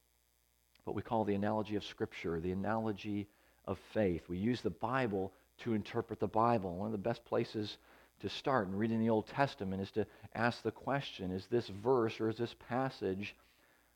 what 0.85 0.95
we 0.95 1.03
call 1.03 1.25
the 1.25 1.35
analogy 1.35 1.75
of 1.75 1.83
Scripture, 1.83 2.39
the 2.39 2.53
analogy 2.53 3.27
of 3.65 3.77
faith. 3.93 4.23
We 4.29 4.39
use 4.39 4.61
the 4.61 4.71
Bible 4.71 5.33
to 5.61 5.75
interpret 5.75 6.21
the 6.21 6.27
Bible. 6.27 6.77
One 6.77 6.87
of 6.87 6.93
the 6.93 6.99
best 6.99 7.25
places 7.25 7.79
to 8.21 8.29
start 8.29 8.69
in 8.69 8.77
reading 8.77 9.01
the 9.01 9.11
Old 9.11 9.27
Testament 9.27 9.83
is 9.83 9.91
to 9.93 10.07
ask 10.35 10.63
the 10.63 10.71
question 10.71 11.31
is 11.31 11.47
this 11.47 11.69
verse 11.69 12.21
or 12.21 12.29
is 12.29 12.37
this 12.37 12.55
passage 12.69 13.35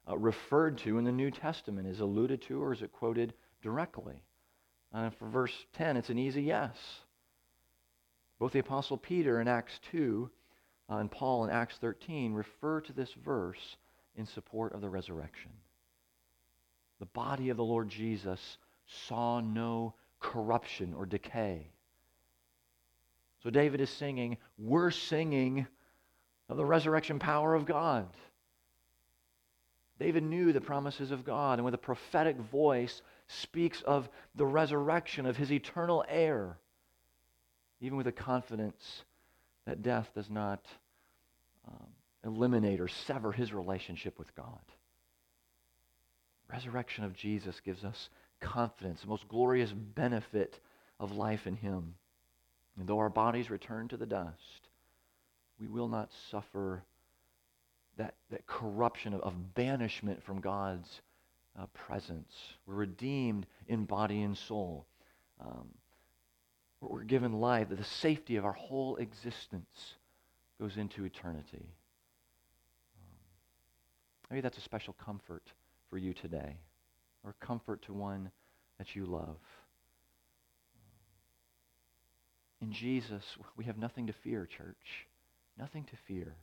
uh, 0.08 0.16
referred 0.16 0.78
to 0.78 0.98
in 0.98 1.04
the 1.04 1.12
New 1.12 1.30
Testament? 1.30 1.86
Is 1.86 2.00
alluded 2.00 2.42
to 2.42 2.62
or 2.62 2.72
is 2.72 2.82
it 2.82 2.92
quoted 2.92 3.34
directly? 3.62 4.22
Uh, 4.92 5.10
for 5.10 5.28
verse 5.28 5.52
10, 5.74 5.96
it's 5.96 6.10
an 6.10 6.18
easy 6.18 6.42
yes. 6.42 6.76
Both 8.38 8.52
the 8.52 8.60
Apostle 8.60 8.96
Peter 8.96 9.40
in 9.40 9.48
Acts 9.48 9.78
2 9.90 10.30
uh, 10.90 10.96
and 10.96 11.10
Paul 11.10 11.44
in 11.44 11.50
Acts 11.50 11.76
13 11.80 12.32
refer 12.32 12.80
to 12.82 12.92
this 12.92 13.12
verse 13.24 13.76
in 14.16 14.26
support 14.26 14.72
of 14.72 14.80
the 14.80 14.88
resurrection. 14.88 15.50
The 17.00 17.06
body 17.06 17.50
of 17.50 17.56
the 17.56 17.64
Lord 17.64 17.88
Jesus 17.88 18.58
saw 18.86 19.40
no 19.40 19.94
corruption 20.24 20.94
or 20.96 21.04
decay. 21.04 21.66
So 23.42 23.50
David 23.50 23.82
is 23.82 23.90
singing, 23.90 24.38
we're 24.56 24.90
singing 24.90 25.66
of 26.48 26.56
the 26.56 26.64
resurrection 26.64 27.18
power 27.18 27.54
of 27.54 27.66
God. 27.66 28.08
David 30.00 30.22
knew 30.22 30.52
the 30.52 30.62
promises 30.62 31.10
of 31.10 31.24
God, 31.24 31.58
and 31.58 31.64
with 31.64 31.74
a 31.74 31.78
prophetic 31.78 32.36
voice 32.38 33.02
speaks 33.28 33.82
of 33.82 34.08
the 34.34 34.46
resurrection 34.46 35.26
of 35.26 35.36
his 35.36 35.52
eternal 35.52 36.04
heir, 36.08 36.56
even 37.80 37.98
with 37.98 38.06
a 38.06 38.12
confidence 38.12 39.04
that 39.66 39.82
death 39.82 40.10
does 40.14 40.30
not 40.30 40.64
um, 41.68 41.86
eliminate 42.24 42.80
or 42.80 42.88
sever 42.88 43.30
his 43.30 43.52
relationship 43.52 44.18
with 44.18 44.34
God. 44.34 44.60
Resurrection 46.50 47.04
of 47.04 47.14
Jesus 47.14 47.60
gives 47.60 47.84
us 47.84 48.08
confidence, 48.44 49.00
the 49.00 49.08
most 49.08 49.26
glorious 49.28 49.72
benefit 49.72 50.60
of 51.00 51.16
life 51.16 51.46
in 51.46 51.56
him. 51.56 51.94
And 52.78 52.86
though 52.86 52.98
our 52.98 53.10
bodies 53.10 53.50
return 53.50 53.88
to 53.88 53.96
the 53.96 54.06
dust, 54.06 54.68
we 55.58 55.66
will 55.66 55.88
not 55.88 56.10
suffer 56.30 56.84
that, 57.96 58.14
that 58.30 58.46
corruption 58.46 59.14
of, 59.14 59.20
of 59.22 59.54
banishment 59.54 60.22
from 60.22 60.40
God's 60.40 61.00
uh, 61.58 61.66
presence. 61.66 62.32
We're 62.66 62.74
redeemed 62.74 63.46
in 63.68 63.84
body 63.84 64.22
and 64.22 64.36
soul. 64.36 64.86
Um, 65.40 65.68
we're 66.80 67.04
given 67.04 67.40
life, 67.40 67.68
the 67.70 67.82
safety 67.82 68.36
of 68.36 68.44
our 68.44 68.52
whole 68.52 68.96
existence 68.96 69.94
goes 70.60 70.76
into 70.76 71.04
eternity. 71.04 71.66
Um, 72.98 73.16
maybe 74.30 74.40
that's 74.42 74.58
a 74.58 74.62
special 74.62 74.94
comfort 74.94 75.44
for 75.88 75.98
you 75.98 76.12
today, 76.12 76.56
or 77.24 77.34
comfort 77.40 77.82
to 77.82 77.92
one 77.92 78.30
that 78.78 78.94
you 78.94 79.06
love. 79.06 79.38
In 82.60 82.72
Jesus, 82.72 83.24
we 83.56 83.64
have 83.64 83.78
nothing 83.78 84.06
to 84.06 84.12
fear, 84.12 84.46
church. 84.46 85.06
Nothing 85.58 85.84
to 85.84 85.96
fear. 86.08 86.34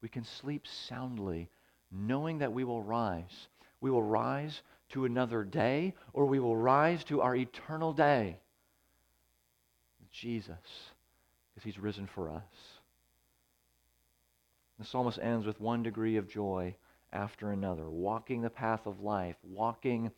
We 0.00 0.08
can 0.08 0.24
sleep 0.24 0.66
soundly 0.88 1.50
knowing 1.90 2.38
that 2.38 2.52
we 2.52 2.64
will 2.64 2.82
rise. 2.82 3.48
We 3.80 3.90
will 3.90 4.02
rise 4.02 4.62
to 4.90 5.04
another 5.04 5.44
day, 5.44 5.94
or 6.12 6.26
we 6.26 6.38
will 6.38 6.56
rise 6.56 7.04
to 7.04 7.20
our 7.20 7.34
eternal 7.34 7.92
day. 7.92 8.38
Jesus, 10.12 10.56
because 11.54 11.64
he's 11.64 11.78
risen 11.78 12.08
for 12.14 12.30
us. 12.30 12.42
The 14.78 14.84
psalmist 14.86 15.18
ends 15.20 15.46
with 15.46 15.60
one 15.60 15.82
degree 15.82 16.16
of 16.16 16.28
joy 16.28 16.74
after 17.12 17.50
another, 17.50 17.88
walking 17.88 18.42
the 18.42 18.50
path 18.50 18.86
of 18.86 19.00
life, 19.00 19.36
walking 19.42 20.10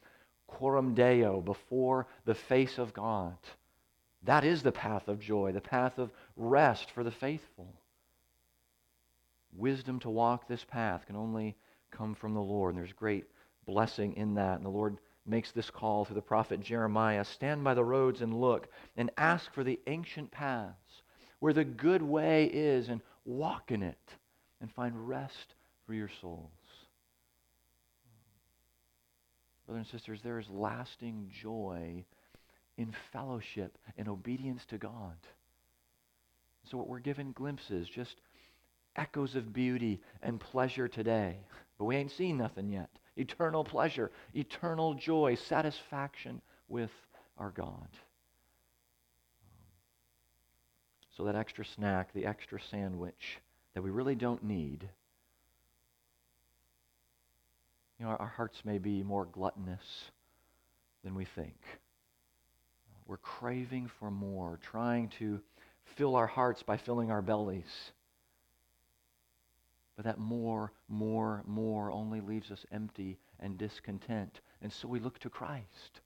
coram 0.47 0.95
deo 0.95 1.41
before 1.41 2.07
the 2.25 2.35
face 2.35 2.79
of 2.79 2.93
God. 2.93 3.37
That 4.25 4.45
is 4.45 4.63
the 4.63 4.73
path 4.73 5.09
of 5.09 5.19
joy, 5.19 5.53
the 5.53 5.61
path 5.61 5.99
of 5.99 6.11
rest 6.37 6.91
for 6.91 7.03
the 7.03 7.11
faithful. 7.11 7.75
Wisdom 9.55 9.99
to 10.01 10.11
walk 10.11 10.47
this 10.47 10.65
path 10.65 11.07
can 11.07 11.17
only 11.17 11.57
come 11.91 12.15
from 12.15 12.35
the 12.35 12.41
Lord, 12.41 12.75
and 12.75 12.83
there's 12.83 12.93
great 12.93 13.25
blessing 13.67 14.15
in 14.17 14.35
that. 14.35 14.57
And 14.57 14.65
the 14.65 14.71
Lord 14.71 14.99
makes 15.27 15.53
this 15.53 15.71
call 15.71 16.05
through 16.05 16.15
the 16.15 16.23
prophet 16.23 16.61
Jeremiah 16.61 17.25
Stand 17.25 17.65
by 17.65 17.75
the 17.75 17.85
roads 17.85 18.23
and 18.23 18.41
look, 18.41 18.69
and 18.97 19.11
ask 19.17 19.53
for 19.53 19.65
the 19.65 19.81
ancient 19.87 20.31
paths 20.31 21.03
where 21.41 21.53
the 21.53 21.65
good 21.65 22.03
way 22.03 22.45
is, 22.45 22.89
and 22.89 23.01
walk 23.25 23.73
in 23.73 23.83
it, 23.83 24.15
and 24.61 24.73
find 24.73 25.09
rest 25.09 25.55
for 25.87 25.95
your 25.95 26.11
souls. 26.21 26.51
Brothers 29.67 29.87
and 29.93 30.01
sisters, 30.01 30.21
there 30.23 30.39
is 30.39 30.49
lasting 30.51 31.31
joy 31.33 32.05
in 32.77 32.95
fellowship 33.13 33.79
and 33.97 34.09
obedience 34.09 34.65
to 34.67 34.79
God. 34.79 35.17
So, 36.71 36.77
what 36.77 36.89
we're 36.89 37.01
given 37.01 37.33
glimpses, 37.33 37.89
just 37.89 38.17
echoes 38.97 39.35
of 39.35 39.53
beauty 39.53 40.01
and 40.23 40.41
pleasure 40.41 40.89
today. 40.89 41.39
But 41.79 41.85
we 41.87 41.97
ain't 41.97 42.13
seen 42.13 42.37
nothing 42.37 42.71
yet. 42.71 42.91
Eternal 43.17 43.65
pleasure, 43.65 44.11
eternal 44.35 44.95
joy, 44.95 45.35
satisfaction 45.35 46.41
with 46.69 46.91
our 47.39 47.51
God. 47.51 47.89
So, 51.17 51.25
that 51.25 51.37
extra 51.37 51.65
snack, 51.65 52.13
the 52.13 52.27
extra 52.27 52.61
sandwich 52.71 53.39
that 53.75 53.83
we 53.83 53.91
really 53.91 54.15
don't 54.15 54.43
need, 54.43 54.89
you 58.03 58.09
know, 58.09 58.17
our 58.17 58.33
hearts 58.37 58.65
may 58.65 58.79
be 58.79 59.05
more 59.05 59.27
gluttonous 59.27 60.11
than 61.05 61.15
we 61.15 61.25
think. 61.25 61.55
We're 63.07 63.17
craving 63.19 63.93
for 64.01 64.11
more, 64.11 64.59
trying 64.61 65.11
to 65.21 65.41
fill 65.95 66.17
our 66.17 66.27
hearts 66.27 66.65
by 66.65 66.79
filling 66.79 67.13
our 67.13 67.23
bellies. 67.23 67.93
But 69.95 70.07
that 70.07 70.19
more, 70.19 70.73
more, 70.89 71.45
more 71.47 71.93
only 71.93 72.21
leaves 72.21 72.51
us 72.51 72.67
empty 72.73 73.19
and 73.39 73.57
discontent. 73.57 74.41
And 74.63 74.73
so 74.73 74.89
we 74.89 74.99
look 74.99 75.21
to 75.21 75.31
Christ. 75.31 76.01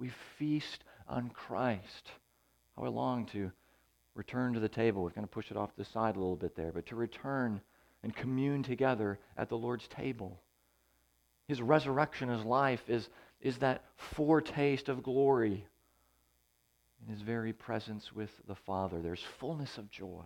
We 0.00 0.10
feast 0.36 0.82
on 1.06 1.30
Christ. 1.30 2.10
How 2.76 2.82
I 2.82 2.88
long 2.88 3.24
to 3.26 3.52
return 4.16 4.52
to 4.54 4.60
the 4.60 4.68
table. 4.68 5.04
We're 5.04 5.10
going 5.10 5.22
to 5.22 5.28
push 5.28 5.52
it 5.52 5.56
off 5.56 5.76
the 5.76 5.84
side 5.84 6.16
a 6.16 6.18
little 6.18 6.34
bit 6.34 6.56
there, 6.56 6.72
but 6.72 6.86
to 6.86 6.96
return 6.96 7.60
and 8.02 8.16
commune 8.16 8.64
together 8.64 9.20
at 9.36 9.48
the 9.48 9.56
Lord's 9.56 9.86
table. 9.86 10.40
His 11.48 11.62
resurrection, 11.62 12.28
his 12.28 12.44
life 12.44 12.82
is, 12.88 13.08
is 13.40 13.58
that 13.58 13.82
foretaste 13.96 14.88
of 14.88 15.02
glory 15.02 15.66
in 17.02 17.12
his 17.12 17.22
very 17.22 17.54
presence 17.54 18.12
with 18.12 18.30
the 18.46 18.54
Father. 18.54 19.00
There's 19.00 19.24
fullness 19.38 19.78
of 19.78 19.90
joy. 19.90 20.24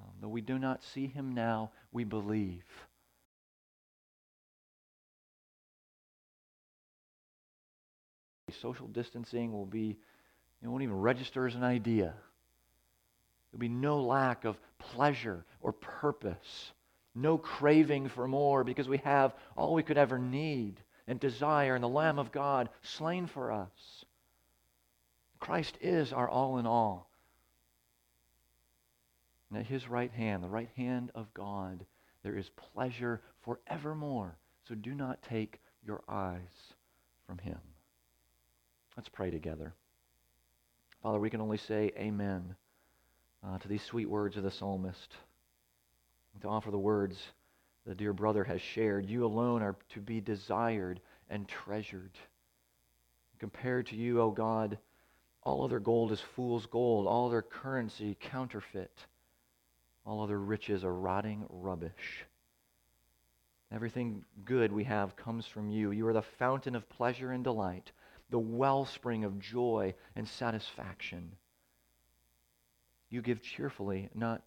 Um, 0.00 0.10
though 0.20 0.28
we 0.28 0.40
do 0.40 0.58
not 0.58 0.84
see 0.84 1.08
him 1.08 1.34
now, 1.34 1.72
we 1.90 2.04
believe. 2.04 2.64
Social 8.62 8.86
distancing 8.86 9.52
will 9.52 9.66
be, 9.66 9.96
it 10.62 10.68
won't 10.68 10.82
even 10.82 11.00
register 11.00 11.46
as 11.46 11.54
an 11.54 11.64
idea. 11.64 12.14
There'll 13.50 13.60
be 13.60 13.68
no 13.68 14.00
lack 14.00 14.44
of 14.44 14.56
pleasure 14.78 15.44
or 15.60 15.72
purpose, 15.72 16.72
no 17.22 17.38
craving 17.38 18.08
for 18.08 18.26
more 18.26 18.64
because 18.64 18.88
we 18.88 18.98
have 18.98 19.34
all 19.56 19.74
we 19.74 19.82
could 19.82 19.98
ever 19.98 20.18
need 20.18 20.80
and 21.06 21.18
desire 21.18 21.74
in 21.74 21.82
the 21.82 21.88
Lamb 21.88 22.18
of 22.18 22.32
God 22.32 22.68
slain 22.82 23.26
for 23.26 23.50
us. 23.52 24.04
Christ 25.40 25.78
is 25.80 26.12
our 26.12 26.28
all 26.28 26.58
in 26.58 26.66
all. 26.66 27.10
And 29.50 29.58
at 29.58 29.66
his 29.66 29.88
right 29.88 30.10
hand, 30.10 30.42
the 30.42 30.48
right 30.48 30.68
hand 30.76 31.10
of 31.14 31.32
God, 31.32 31.84
there 32.22 32.36
is 32.36 32.50
pleasure 32.74 33.22
forevermore. 33.42 34.36
So 34.68 34.74
do 34.74 34.94
not 34.94 35.22
take 35.22 35.60
your 35.86 36.02
eyes 36.08 36.74
from 37.26 37.38
him. 37.38 37.58
Let's 38.96 39.08
pray 39.08 39.30
together. 39.30 39.74
Father, 41.02 41.18
we 41.18 41.30
can 41.30 41.40
only 41.40 41.56
say 41.56 41.92
amen 41.96 42.56
uh, 43.46 43.58
to 43.58 43.68
these 43.68 43.82
sweet 43.82 44.10
words 44.10 44.36
of 44.36 44.42
the 44.42 44.50
psalmist. 44.50 45.14
To 46.42 46.48
offer 46.48 46.70
the 46.70 46.78
words 46.78 47.20
the 47.84 47.94
dear 47.94 48.12
brother 48.12 48.44
has 48.44 48.60
shared. 48.60 49.08
You 49.08 49.24
alone 49.24 49.62
are 49.62 49.76
to 49.94 50.00
be 50.00 50.20
desired 50.20 51.00
and 51.30 51.48
treasured. 51.48 52.12
Compared 53.38 53.86
to 53.86 53.96
you, 53.96 54.20
O 54.20 54.24
oh 54.24 54.30
God, 54.30 54.78
all 55.42 55.64
other 55.64 55.80
gold 55.80 56.12
is 56.12 56.20
fool's 56.20 56.66
gold, 56.66 57.06
all 57.06 57.28
other 57.28 57.42
currency 57.42 58.16
counterfeit. 58.20 59.06
All 60.04 60.22
other 60.22 60.38
riches 60.38 60.84
are 60.84 60.94
rotting 60.94 61.46
rubbish. 61.48 62.26
Everything 63.72 64.24
good 64.44 64.72
we 64.72 64.84
have 64.84 65.16
comes 65.16 65.46
from 65.46 65.70
you. 65.70 65.90
You 65.90 66.06
are 66.08 66.12
the 66.12 66.22
fountain 66.22 66.74
of 66.74 66.88
pleasure 66.88 67.32
and 67.32 67.44
delight, 67.44 67.92
the 68.30 68.38
wellspring 68.38 69.24
of 69.24 69.38
joy 69.38 69.94
and 70.16 70.26
satisfaction. 70.26 71.32
You 73.10 73.22
give 73.22 73.42
cheerfully, 73.42 74.08
not 74.14 74.42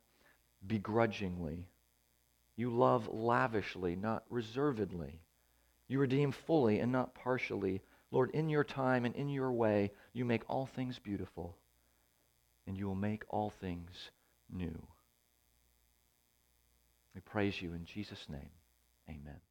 begrudgingly. 0.65 1.65
You 2.61 2.69
love 2.69 3.07
lavishly, 3.11 3.95
not 3.95 4.23
reservedly. 4.29 5.19
You 5.87 5.97
redeem 5.97 6.31
fully 6.31 6.77
and 6.77 6.91
not 6.91 7.15
partially. 7.15 7.81
Lord, 8.11 8.29
in 8.35 8.49
your 8.49 8.63
time 8.63 9.03
and 9.03 9.15
in 9.15 9.29
your 9.29 9.51
way, 9.51 9.89
you 10.13 10.25
make 10.25 10.47
all 10.47 10.67
things 10.67 10.99
beautiful, 10.99 11.57
and 12.67 12.77
you 12.77 12.85
will 12.85 12.93
make 12.93 13.23
all 13.29 13.49
things 13.49 14.11
new. 14.47 14.79
We 17.15 17.21
praise 17.21 17.59
you 17.59 17.73
in 17.73 17.85
Jesus' 17.85 18.29
name. 18.29 18.51
Amen. 19.09 19.41